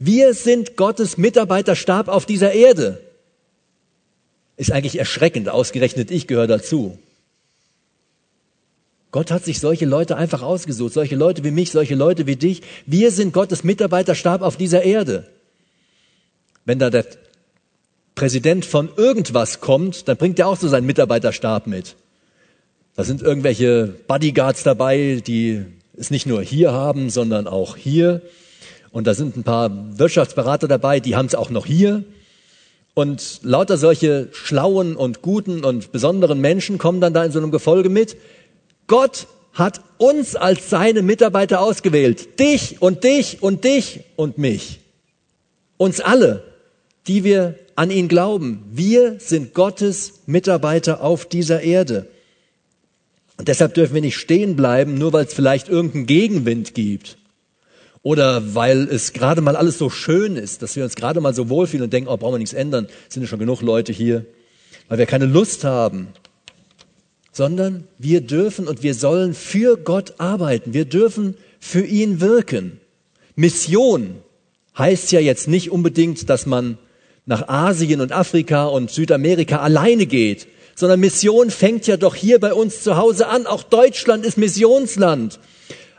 [0.00, 3.00] Wir sind Gottes Mitarbeiterstab auf dieser Erde.
[4.56, 6.98] Ist eigentlich erschreckend, ausgerechnet ich gehöre dazu.
[9.14, 12.62] Gott hat sich solche Leute einfach ausgesucht, solche Leute wie mich, solche Leute wie dich.
[12.84, 15.28] Wir sind Gottes Mitarbeiterstab auf dieser Erde.
[16.64, 17.06] Wenn da der
[18.16, 21.94] Präsident von irgendwas kommt, dann bringt er auch so seinen Mitarbeiterstab mit.
[22.96, 25.64] Da sind irgendwelche Bodyguards dabei, die
[25.96, 28.20] es nicht nur hier haben, sondern auch hier.
[28.90, 32.02] Und da sind ein paar Wirtschaftsberater dabei, die haben es auch noch hier.
[32.94, 37.52] Und lauter solche schlauen und guten und besonderen Menschen kommen dann da in so einem
[37.52, 38.16] Gefolge mit.
[38.86, 42.38] Gott hat uns als seine Mitarbeiter ausgewählt.
[42.40, 44.80] Dich und dich und dich und mich.
[45.76, 46.42] Uns alle,
[47.06, 48.64] die wir an ihn glauben.
[48.70, 52.08] Wir sind Gottes Mitarbeiter auf dieser Erde.
[53.36, 57.18] Und deshalb dürfen wir nicht stehen bleiben, nur weil es vielleicht irgendeinen Gegenwind gibt.
[58.02, 61.48] Oder weil es gerade mal alles so schön ist, dass wir uns gerade mal so
[61.48, 64.26] wohlfühlen und denken, oh, brauchen wir nichts ändern, sind ja schon genug Leute hier.
[64.88, 66.08] Weil wir keine Lust haben,
[67.34, 70.72] sondern wir dürfen und wir sollen für Gott arbeiten.
[70.72, 72.80] Wir dürfen für ihn wirken.
[73.34, 74.14] Mission
[74.78, 76.78] heißt ja jetzt nicht unbedingt, dass man
[77.26, 82.54] nach Asien und Afrika und Südamerika alleine geht, sondern Mission fängt ja doch hier bei
[82.54, 83.46] uns zu Hause an.
[83.46, 85.40] Auch Deutschland ist Missionsland.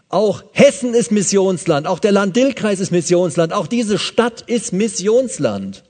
[0.08, 1.86] Auch Hessen ist Missionsland.
[1.86, 3.52] Auch der Land-Dill-Kreis ist Missionsland.
[3.52, 5.84] Auch diese Stadt ist Missionsland.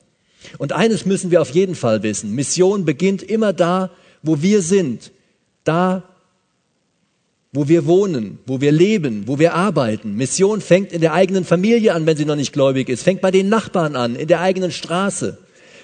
[0.58, 2.32] Und eines müssen wir auf jeden Fall wissen.
[2.32, 3.92] Mission beginnt immer da,
[4.24, 5.12] wo wir sind
[5.66, 6.04] da,
[7.56, 10.16] wo wir wohnen, wo wir leben, wo wir arbeiten.
[10.16, 13.32] Mission fängt in der eigenen Familie an, wenn sie noch nicht gläubig ist, fängt bei
[13.32, 15.38] den Nachbarn an, in der eigenen Straße.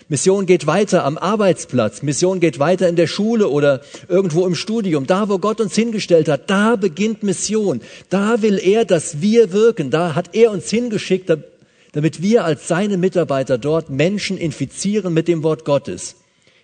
[0.09, 5.07] Mission geht weiter am Arbeitsplatz, Mission geht weiter in der Schule oder irgendwo im Studium.
[5.07, 7.79] Da, wo Gott uns hingestellt hat, da beginnt Mission.
[8.09, 9.89] Da will er, dass wir wirken.
[9.89, 11.31] Da hat er uns hingeschickt,
[11.93, 16.17] damit wir als seine Mitarbeiter dort Menschen infizieren mit dem Wort Gottes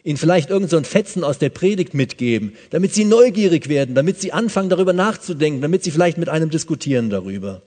[0.07, 4.31] ihnen vielleicht irgend so Fetzen aus der Predigt mitgeben, damit sie neugierig werden, damit sie
[4.31, 7.61] anfangen darüber nachzudenken, damit sie vielleicht mit einem diskutieren darüber.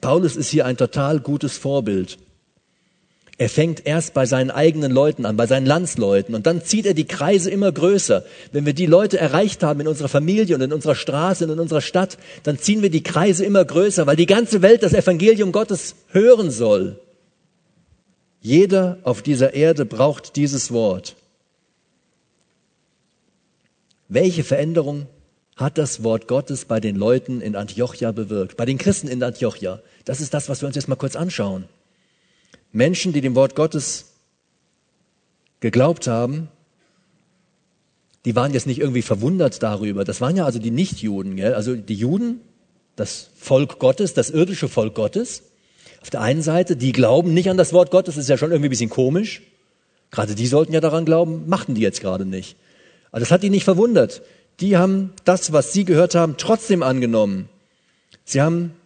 [0.00, 2.18] Paulus ist hier ein total gutes Vorbild.
[3.38, 6.94] Er fängt erst bei seinen eigenen Leuten an, bei seinen Landsleuten, und dann zieht er
[6.94, 8.24] die Kreise immer größer.
[8.50, 11.60] Wenn wir die Leute erreicht haben in unserer Familie und in unserer Straße und in
[11.60, 15.52] unserer Stadt, dann ziehen wir die Kreise immer größer, weil die ganze Welt das Evangelium
[15.52, 16.98] Gottes hören soll.
[18.46, 21.16] Jeder auf dieser Erde braucht dieses Wort.
[24.06, 25.08] Welche Veränderung
[25.56, 29.80] hat das Wort Gottes bei den Leuten in Antiochia bewirkt, bei den Christen in Antiochia?
[30.04, 31.64] Das ist das, was wir uns jetzt mal kurz anschauen.
[32.70, 34.12] Menschen, die dem Wort Gottes
[35.58, 36.46] geglaubt haben,
[38.26, 40.04] die waren jetzt nicht irgendwie verwundert darüber.
[40.04, 41.54] Das waren ja also die Nichtjuden, gell?
[41.54, 42.42] also die Juden,
[42.94, 45.42] das Volk Gottes, das irdische Volk Gottes.
[46.06, 48.52] Auf der einen Seite, die glauben nicht an das Wort Gottes, das ist ja schon
[48.52, 49.42] irgendwie ein bisschen komisch.
[50.12, 52.54] Gerade die sollten ja daran glauben, machten die jetzt gerade nicht.
[53.10, 54.22] Aber das hat die nicht verwundert.
[54.60, 57.48] Die haben das, was sie gehört haben, trotzdem angenommen.
[58.24, 58.76] Sie haben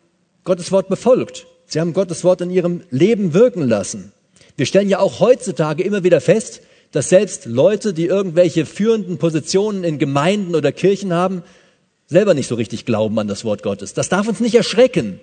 [0.44, 1.46] Gottes Wort befolgt.
[1.66, 4.12] Sie haben Gottes Wort in ihrem Leben wirken lassen.
[4.56, 9.85] Wir stellen ja auch heutzutage immer wieder fest, dass selbst Leute, die irgendwelche führenden Positionen
[9.85, 11.42] in Gemeinden oder Kirchen haben,
[12.06, 13.92] selber nicht so richtig glauben an das Wort Gottes.
[13.92, 15.20] Das darf uns nicht erschrecken.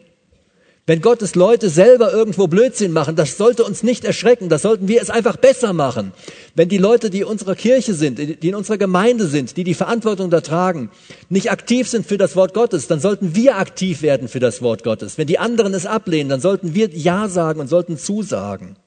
[0.88, 5.02] Wenn Gottes Leute selber irgendwo Blödsinn machen, das sollte uns nicht erschrecken, das sollten wir
[5.02, 6.14] es einfach besser machen.
[6.56, 9.74] Wenn die Leute, die in unserer Kirche sind, die in unserer Gemeinde sind, die die
[9.74, 10.90] Verantwortung da tragen,
[11.28, 14.86] nicht aktiv sind für das Wort Gottes, dann sollten wir aktiv werden für das Wort
[14.86, 15.18] Gottes.
[15.18, 18.78] Wenn die anderen es ablehnen, dann sollten wir Ja sagen und sollten zusagen.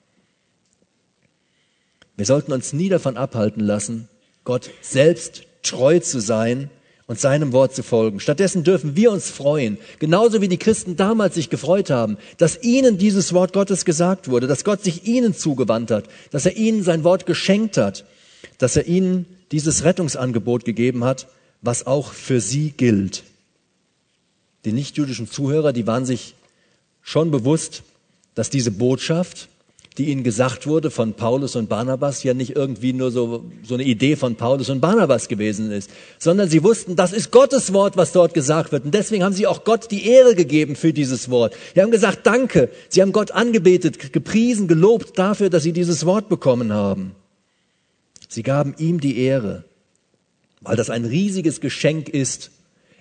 [2.17, 4.09] Wir sollten uns nie davon abhalten lassen,
[4.45, 6.71] Gott selbst treu zu sein
[7.11, 8.21] und seinem Wort zu folgen.
[8.21, 12.99] Stattdessen dürfen wir uns freuen, genauso wie die Christen damals sich gefreut haben, dass ihnen
[12.99, 17.03] dieses Wort Gottes gesagt wurde, dass Gott sich ihnen zugewandt hat, dass er ihnen sein
[17.03, 18.05] Wort geschenkt hat,
[18.59, 21.27] dass er ihnen dieses Rettungsangebot gegeben hat,
[21.63, 23.25] was auch für sie gilt.
[24.65, 26.37] Die nichtjüdischen Zuhörer, die waren sich
[27.03, 27.83] schon bewusst,
[28.37, 29.49] dass diese Botschaft,
[29.99, 33.83] die ihnen gesagt wurde von Paulus und Barnabas, ja nicht irgendwie nur so, so eine
[33.83, 38.13] Idee von Paulus und Barnabas gewesen ist, sondern sie wussten, das ist Gottes Wort, was
[38.13, 38.85] dort gesagt wird.
[38.85, 41.55] Und deswegen haben sie auch Gott die Ehre gegeben für dieses Wort.
[41.75, 42.71] Sie haben gesagt, danke.
[42.89, 47.17] Sie haben Gott angebetet, gepriesen, gelobt dafür, dass sie dieses Wort bekommen haben.
[48.29, 49.65] Sie gaben ihm die Ehre,
[50.61, 52.53] weil das ein riesiges Geschenk ist,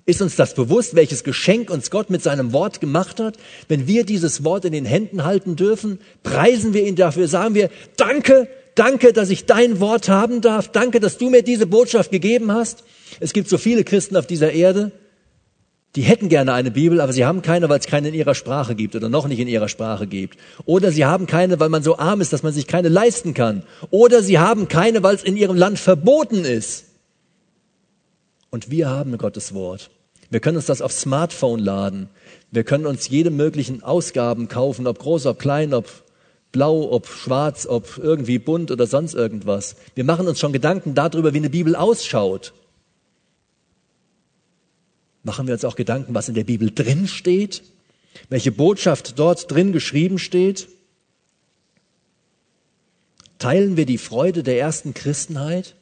[0.06, 3.38] ist uns das bewusst, welches Geschenk uns Gott mit seinem Wort gemacht hat?
[3.68, 7.70] Wenn wir dieses Wort in den Händen halten dürfen, preisen wir ihn dafür, sagen wir,
[7.98, 12.52] danke, danke, dass ich dein Wort haben darf, danke, dass du mir diese Botschaft gegeben
[12.52, 12.84] hast.
[13.20, 14.92] Es gibt so viele Christen auf dieser Erde,
[15.96, 18.76] die hätten gerne eine Bibel, aber sie haben keine, weil es keine in ihrer Sprache
[18.76, 20.38] gibt oder noch nicht in ihrer Sprache gibt.
[20.66, 23.64] Oder sie haben keine, weil man so arm ist, dass man sich keine leisten kann.
[23.90, 26.86] Oder sie haben keine, weil es in ihrem Land verboten ist.
[28.50, 29.90] Und wir haben Gottes Wort.
[30.30, 32.10] Wir können uns das aufs Smartphone laden.
[32.52, 35.88] Wir können uns jede möglichen Ausgaben kaufen, ob groß, ob klein, ob
[36.52, 39.76] blau, ob schwarz, ob irgendwie bunt oder sonst irgendwas.
[39.96, 42.54] Wir machen uns schon Gedanken darüber, wie eine Bibel ausschaut.
[45.24, 47.64] Machen wir uns auch Gedanken, was in der Bibel drin steht?
[48.30, 50.68] Welche Botschaft dort drin geschrieben steht?
[53.38, 55.76] Teilen wir die Freude der ersten Christenheit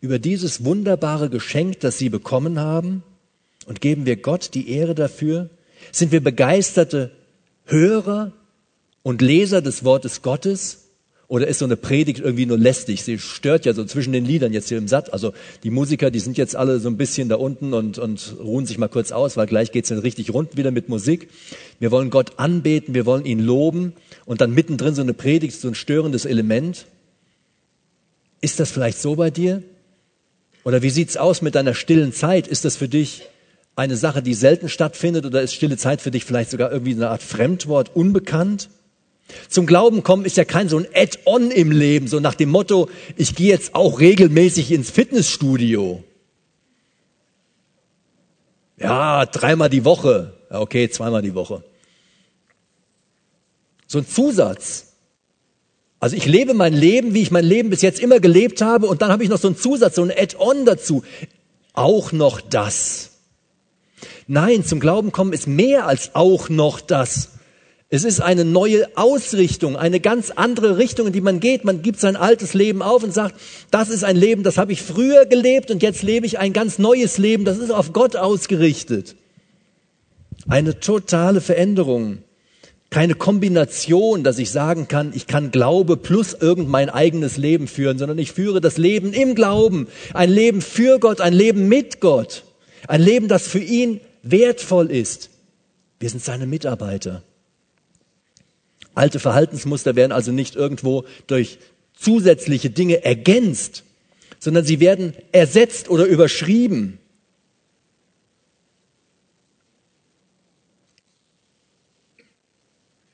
[0.00, 3.02] über dieses wunderbare Geschenk, das sie bekommen haben?
[3.66, 5.50] Und geben wir Gott die Ehre dafür?
[5.92, 7.10] Sind wir begeisterte
[7.66, 8.32] Hörer
[9.02, 10.84] und Leser des Wortes Gottes?
[11.28, 13.02] Oder ist so eine Predigt irgendwie nur lästig?
[13.02, 15.12] Sie stört ja so zwischen den Liedern jetzt hier im Satt.
[15.12, 18.64] Also die Musiker, die sind jetzt alle so ein bisschen da unten und, und ruhen
[18.64, 21.28] sich mal kurz aus, weil gleich geht's dann richtig rund wieder mit Musik.
[21.78, 23.92] Wir wollen Gott anbeten, wir wollen ihn loben
[24.24, 26.86] und dann mittendrin so eine Predigt, so ein störendes Element.
[28.40, 29.62] Ist das vielleicht so bei dir?
[30.68, 32.46] Oder wie sieht's aus mit deiner stillen Zeit?
[32.46, 33.22] Ist das für dich
[33.74, 37.08] eine Sache, die selten stattfindet oder ist stille Zeit für dich vielleicht sogar irgendwie eine
[37.08, 38.68] Art Fremdwort, unbekannt?
[39.48, 42.90] Zum Glauben kommen ist ja kein so ein Add-on im Leben, so nach dem Motto,
[43.16, 46.04] ich gehe jetzt auch regelmäßig ins Fitnessstudio.
[48.76, 50.34] Ja, dreimal die Woche.
[50.50, 51.64] Okay, zweimal die Woche.
[53.86, 54.87] So ein Zusatz.
[56.00, 59.02] Also ich lebe mein Leben, wie ich mein Leben bis jetzt immer gelebt habe und
[59.02, 61.02] dann habe ich noch so einen Zusatz, so ein Add-on dazu.
[61.72, 63.10] Auch noch das.
[64.26, 67.30] Nein, zum Glauben kommen ist mehr als auch noch das.
[67.90, 71.64] Es ist eine neue Ausrichtung, eine ganz andere Richtung, in die man geht.
[71.64, 73.34] Man gibt sein altes Leben auf und sagt,
[73.70, 76.78] das ist ein Leben, das habe ich früher gelebt und jetzt lebe ich ein ganz
[76.78, 79.16] neues Leben, das ist auf Gott ausgerichtet.
[80.46, 82.18] Eine totale Veränderung.
[82.90, 87.98] Keine Kombination, dass ich sagen kann, ich kann Glaube plus irgend mein eigenes Leben führen,
[87.98, 89.88] sondern ich führe das Leben im Glauben.
[90.14, 92.44] Ein Leben für Gott, ein Leben mit Gott.
[92.86, 95.28] Ein Leben, das für ihn wertvoll ist.
[96.00, 97.22] Wir sind seine Mitarbeiter.
[98.94, 101.58] Alte Verhaltensmuster werden also nicht irgendwo durch
[101.94, 103.84] zusätzliche Dinge ergänzt,
[104.38, 106.98] sondern sie werden ersetzt oder überschrieben.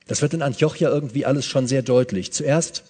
[0.07, 2.33] Das wird in Antiochia irgendwie alles schon sehr deutlich.
[2.33, 2.85] Zuerst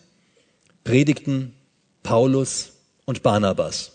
[0.82, 1.54] predigten
[2.02, 2.72] Paulus
[3.04, 3.92] und Barnabas.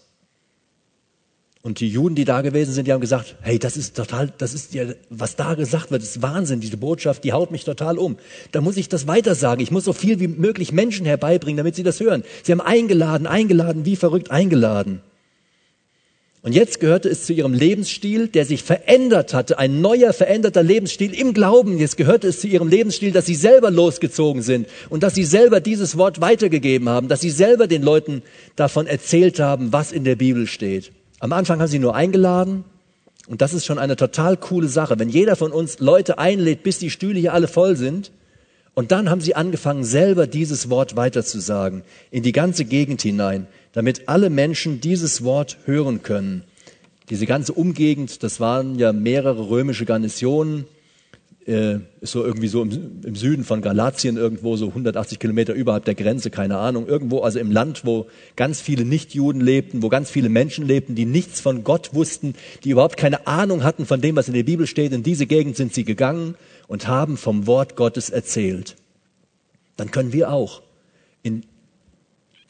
[1.61, 4.53] Und die Juden, die da gewesen sind, die haben gesagt, hey, das ist total, das
[4.53, 8.17] ist ja, was da gesagt wird, ist Wahnsinn, diese Botschaft, die haut mich total um.
[8.53, 9.61] Da muss ich das weiter sagen.
[9.61, 12.24] Ich muss so viel wie möglich Menschen herbeibringen, damit sie das hören.
[12.43, 15.01] Sie haben eingeladen, eingeladen, wie verrückt eingeladen.
[16.42, 21.14] Und jetzt gehörte es zu ihrem Lebensstil, der sich verändert hatte, ein neuer, veränderter Lebensstil
[21.14, 21.78] im Glauben.
[21.78, 25.60] Jetzt gehörte es zu ihrem Lebensstil, dass sie selber losgezogen sind und dass sie selber
[25.60, 28.22] dieses Wort weitergegeben haben, dass sie selber den Leuten
[28.56, 30.92] davon erzählt haben, was in der Bibel steht.
[31.20, 32.64] Am Anfang haben sie nur eingeladen
[33.28, 34.98] und das ist schon eine total coole Sache.
[34.98, 38.12] Wenn jeder von uns Leute einlädt, bis die Stühle hier alle voll sind,
[38.76, 41.82] und dann haben sie angefangen, selber dieses Wort weiterzusagen,
[42.12, 46.43] in die ganze Gegend hinein damit alle Menschen dieses Wort hören können.
[47.09, 50.65] Diese ganze Umgegend, das waren ja mehrere römische Garnisonen,
[51.49, 55.86] äh, ist so irgendwie so im, im, Süden von Galatien irgendwo, so 180 Kilometer überhalb
[55.86, 60.11] der Grenze, keine Ahnung, irgendwo also im Land, wo ganz viele Nichtjuden lebten, wo ganz
[60.11, 64.15] viele Menschen lebten, die nichts von Gott wussten, die überhaupt keine Ahnung hatten von dem,
[64.15, 64.93] was in der Bibel steht.
[64.93, 66.36] In diese Gegend sind sie gegangen
[66.67, 68.76] und haben vom Wort Gottes erzählt.
[69.76, 70.61] Dann können wir auch
[71.24, 71.45] in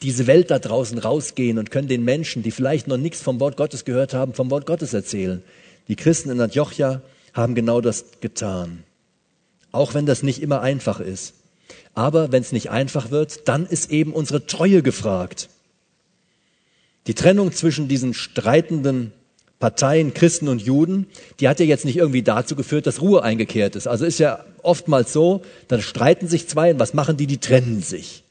[0.02, 3.56] diese Welt da draußen rausgehen und können den Menschen, die vielleicht noch nichts vom Wort
[3.56, 5.42] Gottes gehört haben, vom Wort Gottes erzählen.
[5.88, 7.02] Die Christen in Antiochia
[7.34, 8.84] haben genau das getan.
[9.72, 11.34] Auch wenn das nicht immer einfach ist.
[11.94, 15.48] Aber wenn es nicht einfach wird, dann ist eben unsere Treue gefragt.
[17.06, 19.12] Die Trennung zwischen diesen streitenden
[19.58, 21.06] Parteien, Christen und Juden,
[21.38, 23.86] die hat ja jetzt nicht irgendwie dazu geführt, dass Ruhe eingekehrt ist.
[23.86, 27.26] Also ist ja oftmals so, dann streiten sich zwei und was machen die?
[27.26, 28.24] Die trennen sich.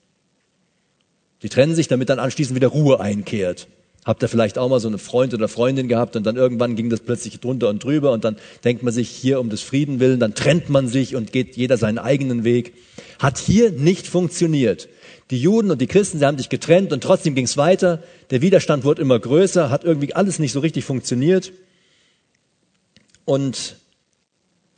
[1.41, 3.67] Die trennen sich, damit dann anschließend wieder Ruhe einkehrt.
[4.05, 6.89] Habt ihr vielleicht auch mal so eine Freund oder Freundin gehabt und dann irgendwann ging
[6.89, 10.19] das plötzlich drunter und drüber und dann denkt man sich hier um des Frieden willen,
[10.19, 12.73] dann trennt man sich und geht jeder seinen eigenen Weg.
[13.19, 14.87] Hat hier nicht funktioniert.
[15.31, 18.01] Die Juden und die Christen, sie haben sich getrennt und trotzdem ging es weiter.
[18.31, 21.51] Der Widerstand wurde immer größer, hat irgendwie alles nicht so richtig funktioniert.
[23.25, 23.75] Und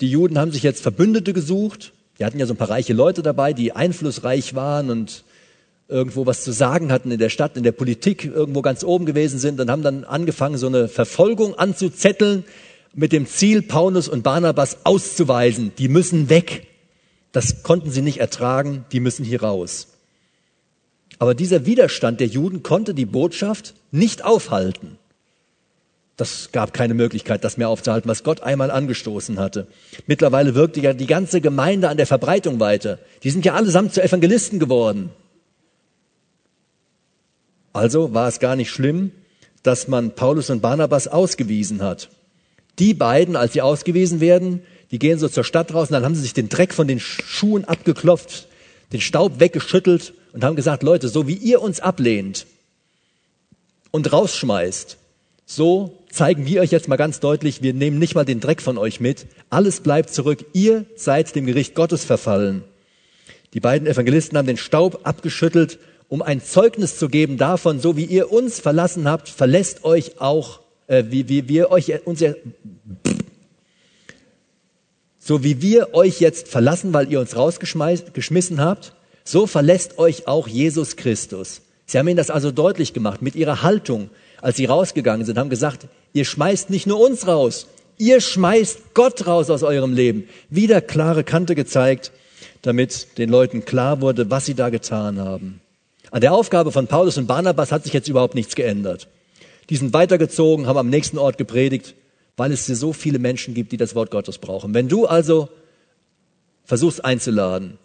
[0.01, 1.93] die Juden haben sich jetzt Verbündete gesucht.
[2.19, 5.23] Die hatten ja so ein paar reiche Leute dabei, die einflussreich waren und
[5.91, 9.37] irgendwo was zu sagen hatten in der Stadt, in der Politik irgendwo ganz oben gewesen
[9.37, 12.45] sind und haben dann angefangen, so eine Verfolgung anzuzetteln
[12.93, 15.73] mit dem Ziel, Paulus und Barnabas auszuweisen.
[15.77, 16.67] Die müssen weg.
[17.31, 19.87] Das konnten sie nicht ertragen, die müssen hier raus.
[21.19, 24.97] Aber dieser Widerstand der Juden konnte die Botschaft nicht aufhalten.
[26.17, 29.67] Das gab keine Möglichkeit, das mehr aufzuhalten, was Gott einmal angestoßen hatte.
[30.07, 32.99] Mittlerweile wirkte ja die ganze Gemeinde an der Verbreitung weiter.
[33.23, 35.09] Die sind ja allesamt zu Evangelisten geworden.
[37.73, 39.11] Also war es gar nicht schlimm,
[39.63, 42.09] dass man Paulus und Barnabas ausgewiesen hat.
[42.79, 44.61] Die beiden, als sie ausgewiesen werden,
[44.91, 46.99] die gehen so zur Stadt raus und dann haben sie sich den Dreck von den
[46.99, 48.47] Schuhen abgeklopft,
[48.91, 52.45] den Staub weggeschüttelt und haben gesagt, Leute, so wie ihr uns ablehnt
[53.91, 54.97] und rausschmeißt,
[55.45, 58.77] so zeigen wir euch jetzt mal ganz deutlich, wir nehmen nicht mal den Dreck von
[58.77, 62.63] euch mit, alles bleibt zurück, ihr seid dem Gericht Gottes verfallen.
[63.53, 65.77] Die beiden Evangelisten haben den Staub abgeschüttelt
[66.11, 70.59] um ein Zeugnis zu geben davon, so wie ihr uns verlassen habt, verlässt euch auch,
[70.87, 72.21] äh, wie, wie wir euch uns,
[75.19, 78.93] so wie wir euch jetzt verlassen, weil ihr uns rausgeschmissen habt,
[79.23, 81.61] so verlässt euch auch Jesus Christus.
[81.85, 84.09] Sie haben ihnen das also deutlich gemacht mit ihrer Haltung,
[84.41, 89.27] als sie rausgegangen sind, haben gesagt, ihr schmeißt nicht nur uns raus, ihr schmeißt Gott
[89.27, 90.27] raus aus eurem Leben.
[90.49, 92.11] Wieder klare Kante gezeigt,
[92.63, 95.60] damit den Leuten klar wurde, was sie da getan haben.
[96.11, 99.07] An der Aufgabe von Paulus und Barnabas hat sich jetzt überhaupt nichts geändert.
[99.69, 101.95] Die sind weitergezogen, haben am nächsten Ort gepredigt,
[102.35, 104.73] weil es hier so viele Menschen gibt, die das Wort Gottes brauchen.
[104.73, 105.47] Wenn du also
[106.65, 107.77] versuchst einzuladen,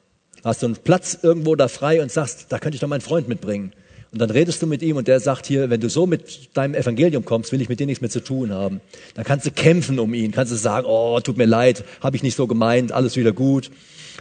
[0.43, 3.29] hast du einen Platz irgendwo da frei und sagst, da könnte ich doch meinen Freund
[3.29, 3.73] mitbringen.
[4.11, 6.75] Und dann redest du mit ihm und der sagt hier, wenn du so mit deinem
[6.75, 8.81] Evangelium kommst, will ich mit dir nichts mehr zu tun haben.
[9.15, 12.25] Dann kannst du kämpfen um ihn, kannst du sagen, oh, tut mir leid, habe ich
[12.25, 13.71] nicht so gemeint, alles wieder gut.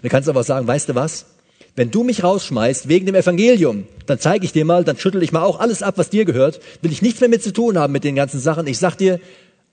[0.02, 1.26] Dann kannst du aber sagen, weißt du was?
[1.76, 5.34] Wenn du mich rausschmeißt wegen dem Evangelium, dann zeige ich dir mal, dann schüttel ich
[5.34, 7.92] mal auch alles ab, was dir gehört, will ich nichts mehr mit zu tun haben
[7.92, 8.66] mit den ganzen Sachen.
[8.68, 9.20] Ich sag dir,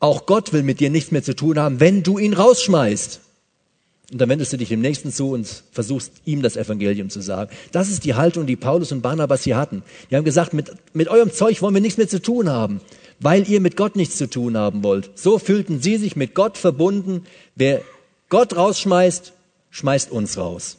[0.01, 3.21] auch Gott will mit dir nichts mehr zu tun haben, wenn du ihn rausschmeißt.
[4.11, 7.51] Und dann wendest du dich dem Nächsten zu und versuchst ihm das Evangelium zu sagen.
[7.71, 9.85] Das ist die Haltung, die Paulus und Barnabas hier hatten.
[10.11, 12.81] Die haben gesagt, mit, mit eurem Zeug wollen wir nichts mehr zu tun haben,
[13.21, 15.11] weil ihr mit Gott nichts zu tun haben wollt.
[15.15, 17.25] So fühlten sie sich mit Gott verbunden.
[17.55, 17.81] Wer
[18.29, 19.33] Gott rausschmeißt,
[19.71, 20.79] schmeißt uns raus.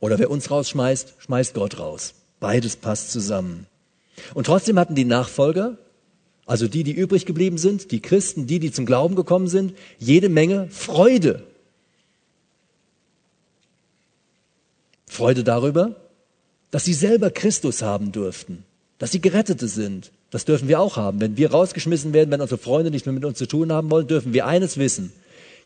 [0.00, 2.14] Oder wer uns rausschmeißt, schmeißt Gott raus.
[2.40, 3.66] Beides passt zusammen.
[4.34, 5.76] Und trotzdem hatten die Nachfolger,
[6.46, 10.28] also die, die übrig geblieben sind, die Christen, die, die zum Glauben gekommen sind, jede
[10.28, 11.42] Menge Freude.
[15.06, 15.96] Freude darüber,
[16.70, 18.64] dass sie selber Christus haben durften,
[18.98, 20.12] dass sie Gerettete sind.
[20.30, 21.20] Das dürfen wir auch haben.
[21.20, 24.06] Wenn wir rausgeschmissen werden, wenn unsere Freunde nicht mehr mit uns zu tun haben wollen,
[24.06, 25.12] dürfen wir eines wissen.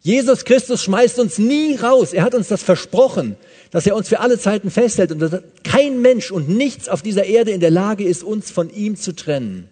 [0.03, 2.13] Jesus Christus schmeißt uns nie raus.
[2.13, 3.37] Er hat uns das versprochen,
[3.71, 7.25] dass er uns für alle Zeiten festhält und dass kein Mensch und nichts auf dieser
[7.25, 9.69] Erde in der Lage ist, uns von ihm zu trennen.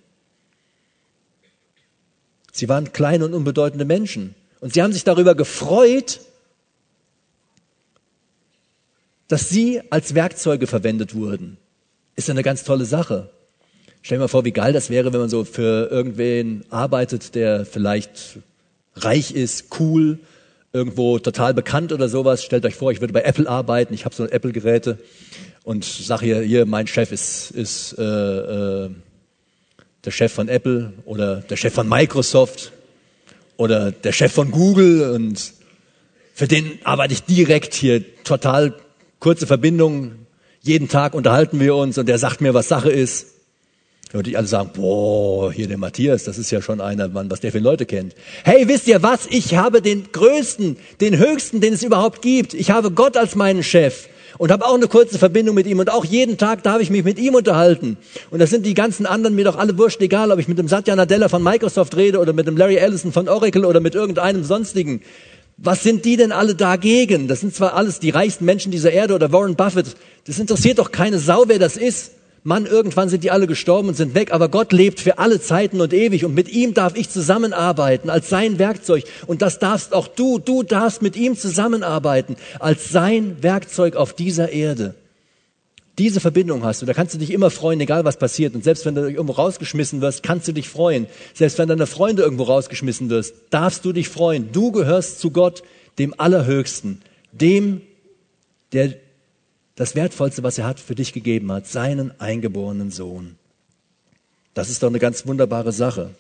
[2.53, 4.37] Sie waren kleine und unbedeutende Menschen.
[4.61, 6.21] Und sie haben sich darüber gefreut,
[9.27, 11.57] dass sie als Werkzeuge verwendet wurden.
[12.15, 13.31] Ist eine ganz tolle Sache.
[14.03, 17.67] Stell dir mal vor, wie geil das wäre, wenn man so für irgendwen arbeitet, der
[17.67, 18.39] vielleicht
[19.05, 20.19] reich ist, cool,
[20.73, 22.45] irgendwo total bekannt oder sowas.
[22.45, 24.99] Stellt euch vor, ich würde bei Apple arbeiten, ich habe so Apple-Geräte
[25.65, 28.91] und sage hier, hier, mein Chef ist, ist äh, äh,
[30.05, 32.73] der Chef von Apple oder der Chef von Microsoft
[33.57, 35.53] oder der Chef von Google und
[36.35, 38.75] für den arbeite ich direkt hier, total
[39.19, 40.13] kurze Verbindung,
[40.63, 43.27] jeden Tag unterhalten wir uns und der sagt mir, was Sache ist.
[44.13, 47.39] Würde ich alle sagen, boah, hier der Matthias, das ist ja schon einer, Mann, was
[47.39, 48.17] der für Leute kennt.
[48.43, 49.27] Hey, wisst ihr was?
[49.31, 52.53] Ich habe den größten, den höchsten, den es überhaupt gibt.
[52.55, 54.09] Ich habe Gott als meinen Chef
[54.39, 57.05] und habe auch eine kurze Verbindung mit ihm und auch jeden Tag darf ich mich
[57.05, 57.99] mit ihm unterhalten.
[58.31, 60.67] Und das sind die ganzen anderen mir doch alle wurscht egal, ob ich mit dem
[60.67, 64.43] Satya Nadella von Microsoft rede oder mit dem Larry Ellison von Oracle oder mit irgendeinem
[64.43, 65.03] sonstigen.
[65.57, 67.29] Was sind die denn alle dagegen?
[67.29, 69.95] Das sind zwar alles die reichsten Menschen dieser Erde oder Warren Buffett.
[70.27, 72.13] Das interessiert doch keine Sau, wer das ist.
[72.43, 75.81] Mann, irgendwann sind die alle gestorben und sind weg, aber Gott lebt für alle Zeiten
[75.81, 80.09] und ewig und mit ihm darf ich zusammenarbeiten als sein Werkzeug und das darfst auch
[80.09, 84.95] du, du darfst mit ihm zusammenarbeiten als sein Werkzeug auf dieser Erde.
[85.99, 88.55] Diese Verbindung hast du, da kannst du dich immer freuen, egal was passiert.
[88.55, 91.07] Und selbst wenn du irgendwo rausgeschmissen wirst, kannst du dich freuen.
[91.35, 94.51] Selbst wenn deine Freunde irgendwo rausgeschmissen wirst, darfst du dich freuen.
[94.51, 95.63] Du gehörst zu Gott,
[95.99, 97.83] dem Allerhöchsten, dem,
[98.73, 98.95] der
[99.81, 103.37] das Wertvollste, was er hat, für dich gegeben hat, seinen eingeborenen Sohn.
[104.53, 106.11] Das ist doch eine ganz wunderbare Sache.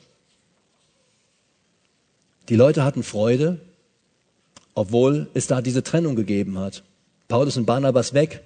[2.48, 3.61] Die Leute hatten Freude,
[4.72, 6.84] obwohl es da diese Trennung gegeben hat.
[7.28, 8.40] Paulus und Barnabas weg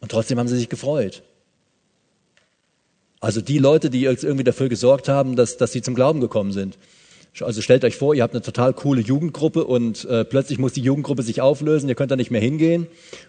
[0.00, 1.22] und trotzdem haben sie sich gefreut.
[3.20, 6.78] Also die Leute, die irgendwie dafür gesorgt haben, dass, dass sie zum Glauben gekommen sind.
[7.40, 10.82] Also stellt euch vor, ihr habt eine total coole Jugendgruppe und äh, plötzlich muss die
[10.82, 12.86] Jugendgruppe sich auflösen, ihr könnt da nicht mehr hingehen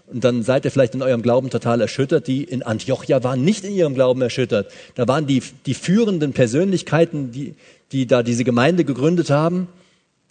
[0.08, 2.28] und dann seid ihr vielleicht in eurem Glauben total erschüttert.
[2.28, 4.70] Die in Antiochia waren nicht in ihrem Glauben erschüttert.
[4.96, 7.56] Da waren die, die führenden Persönlichkeiten, die,
[7.94, 9.70] die da diese Gemeinde gegründet haben,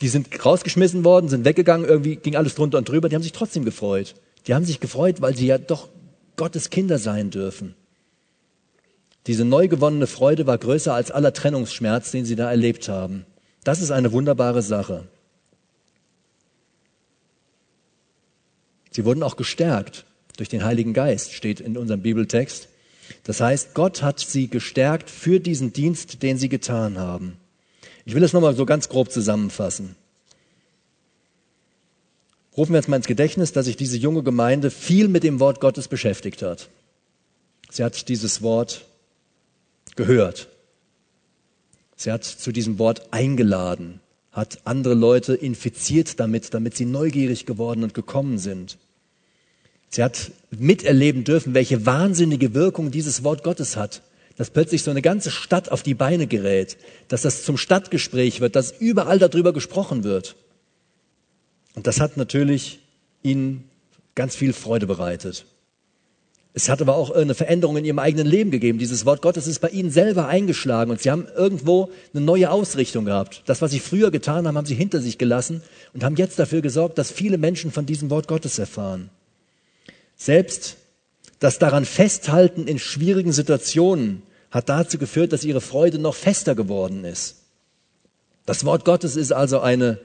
[0.02, 3.32] die sind rausgeschmissen worden, sind weggegangen, irgendwie ging alles drunter und drüber, die haben sich
[3.32, 4.14] trotzdem gefreut.
[4.46, 5.88] Die haben sich gefreut, weil sie ja doch
[6.36, 7.74] Gottes Kinder sein dürfen.
[9.26, 13.24] Diese neu gewonnene Freude war größer als aller Trennungsschmerz, den sie da erlebt haben.
[13.64, 15.06] Das ist eine wunderbare Sache.
[18.90, 20.04] Sie wurden auch gestärkt
[20.36, 22.68] durch den Heiligen Geist, steht in unserem Bibeltext.
[23.24, 27.36] Das heißt, Gott hat sie gestärkt für diesen Dienst, den sie getan haben.
[28.04, 29.96] Ich will es nochmal so ganz grob zusammenfassen.
[32.56, 35.60] Rufen wir jetzt mal ins Gedächtnis, dass sich diese junge Gemeinde viel mit dem Wort
[35.60, 36.68] Gottes beschäftigt hat.
[37.70, 38.84] Sie hat dieses Wort
[39.96, 40.48] gehört.
[42.02, 44.00] Sie hat zu diesem Wort eingeladen,
[44.32, 48.76] hat andere Leute infiziert damit, damit sie neugierig geworden und gekommen sind.
[49.88, 54.02] Sie hat miterleben dürfen, welche wahnsinnige Wirkung dieses Wort Gottes hat,
[54.36, 56.76] dass plötzlich so eine ganze Stadt auf die Beine gerät,
[57.06, 60.34] dass das zum Stadtgespräch wird, dass überall darüber gesprochen wird.
[61.76, 62.80] Und das hat natürlich
[63.22, 63.70] ihnen
[64.16, 65.46] ganz viel Freude bereitet.
[66.54, 68.78] Es hat aber auch eine Veränderung in ihrem eigenen Leben gegeben.
[68.78, 73.06] Dieses Wort Gottes ist bei ihnen selber eingeschlagen und sie haben irgendwo eine neue Ausrichtung
[73.06, 73.42] gehabt.
[73.46, 75.62] Das, was sie früher getan haben, haben sie hinter sich gelassen
[75.94, 79.08] und haben jetzt dafür gesorgt, dass viele Menschen von diesem Wort Gottes erfahren.
[80.16, 80.76] Selbst
[81.38, 87.04] das daran Festhalten in schwierigen Situationen hat dazu geführt, dass ihre Freude noch fester geworden
[87.06, 87.36] ist.
[88.44, 89.98] Das Wort Gottes ist also eine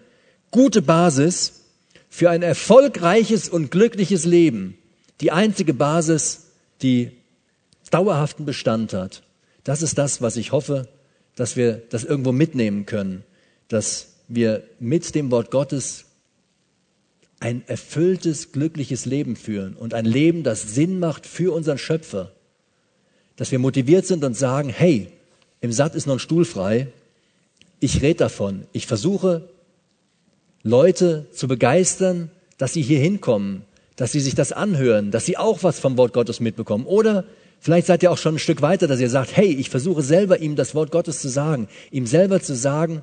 [0.51, 1.65] gute Basis
[2.09, 4.77] für ein erfolgreiches und glückliches Leben
[5.21, 6.47] die einzige Basis,
[6.81, 7.11] die
[7.89, 9.23] dauerhaften Bestand hat.
[9.63, 10.87] Das ist das, was ich hoffe,
[11.35, 13.23] dass wir das irgendwo mitnehmen können,
[13.67, 16.05] dass wir mit dem Wort Gottes
[17.39, 22.31] ein erfülltes, glückliches Leben führen und ein Leben, das Sinn macht für unseren Schöpfer.
[23.35, 25.11] Dass wir motiviert sind und sagen, hey,
[25.61, 26.87] im Satt ist noch ein Stuhl frei,
[27.79, 29.49] ich rede davon, ich versuche
[30.63, 33.63] Leute zu begeistern, dass sie hier hinkommen,
[33.97, 36.85] dass sie sich das anhören, dass sie auch was vom Wort Gottes mitbekommen.
[36.85, 37.25] Oder
[37.59, 40.39] vielleicht seid ihr auch schon ein Stück weiter, dass ihr sagt, hey, ich versuche selber
[40.39, 43.01] ihm das Wort Gottes zu sagen, ihm selber zu sagen,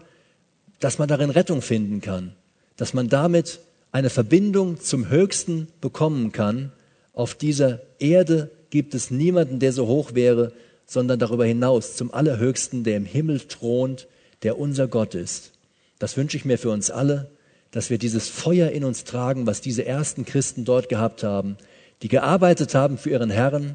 [0.80, 2.32] dass man darin Rettung finden kann,
[2.76, 6.72] dass man damit eine Verbindung zum Höchsten bekommen kann.
[7.12, 10.52] Auf dieser Erde gibt es niemanden, der so hoch wäre,
[10.86, 14.06] sondern darüber hinaus zum Allerhöchsten, der im Himmel thront,
[14.44, 15.52] der unser Gott ist.
[15.98, 17.30] Das wünsche ich mir für uns alle
[17.74, 21.56] dass wir dieses Feuer in uns tragen, was diese ersten Christen dort gehabt haben,
[22.02, 23.74] die gearbeitet haben für ihren Herrn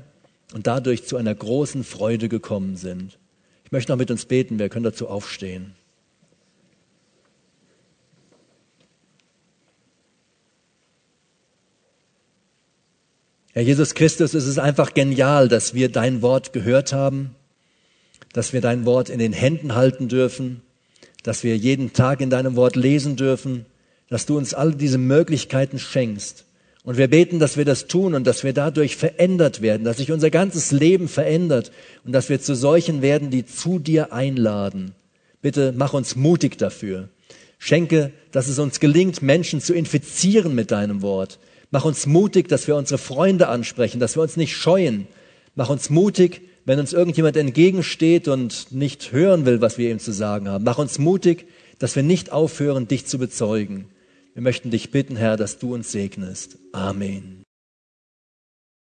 [0.53, 3.19] und dadurch zu einer großen Freude gekommen sind.
[3.65, 5.75] Ich möchte noch mit uns beten, wir können dazu aufstehen.
[13.51, 17.35] Herr Jesus Christus, es ist einfach genial, dass wir dein Wort gehört haben,
[18.31, 20.61] dass wir dein Wort in den Händen halten dürfen,
[21.23, 23.65] dass wir jeden Tag in deinem Wort lesen dürfen,
[24.09, 26.45] dass du uns all diese Möglichkeiten schenkst.
[26.83, 30.11] Und wir beten, dass wir das tun und dass wir dadurch verändert werden, dass sich
[30.11, 31.71] unser ganzes Leben verändert
[32.05, 34.93] und dass wir zu solchen werden, die zu dir einladen.
[35.41, 37.09] Bitte mach uns mutig dafür.
[37.59, 41.39] Schenke, dass es uns gelingt, Menschen zu infizieren mit deinem Wort.
[41.71, 45.07] Mach uns mutig, dass wir unsere Freunde ansprechen, dass wir uns nicht scheuen.
[45.55, 50.11] Mach uns mutig, wenn uns irgendjemand entgegensteht und nicht hören will, was wir ihm zu
[50.13, 50.63] sagen haben.
[50.63, 51.45] Mach uns mutig,
[51.77, 53.85] dass wir nicht aufhören, dich zu bezeugen.
[54.39, 56.59] Wir möchten dich bitten, Herr, dass du uns segnest.
[56.71, 57.38] Amen.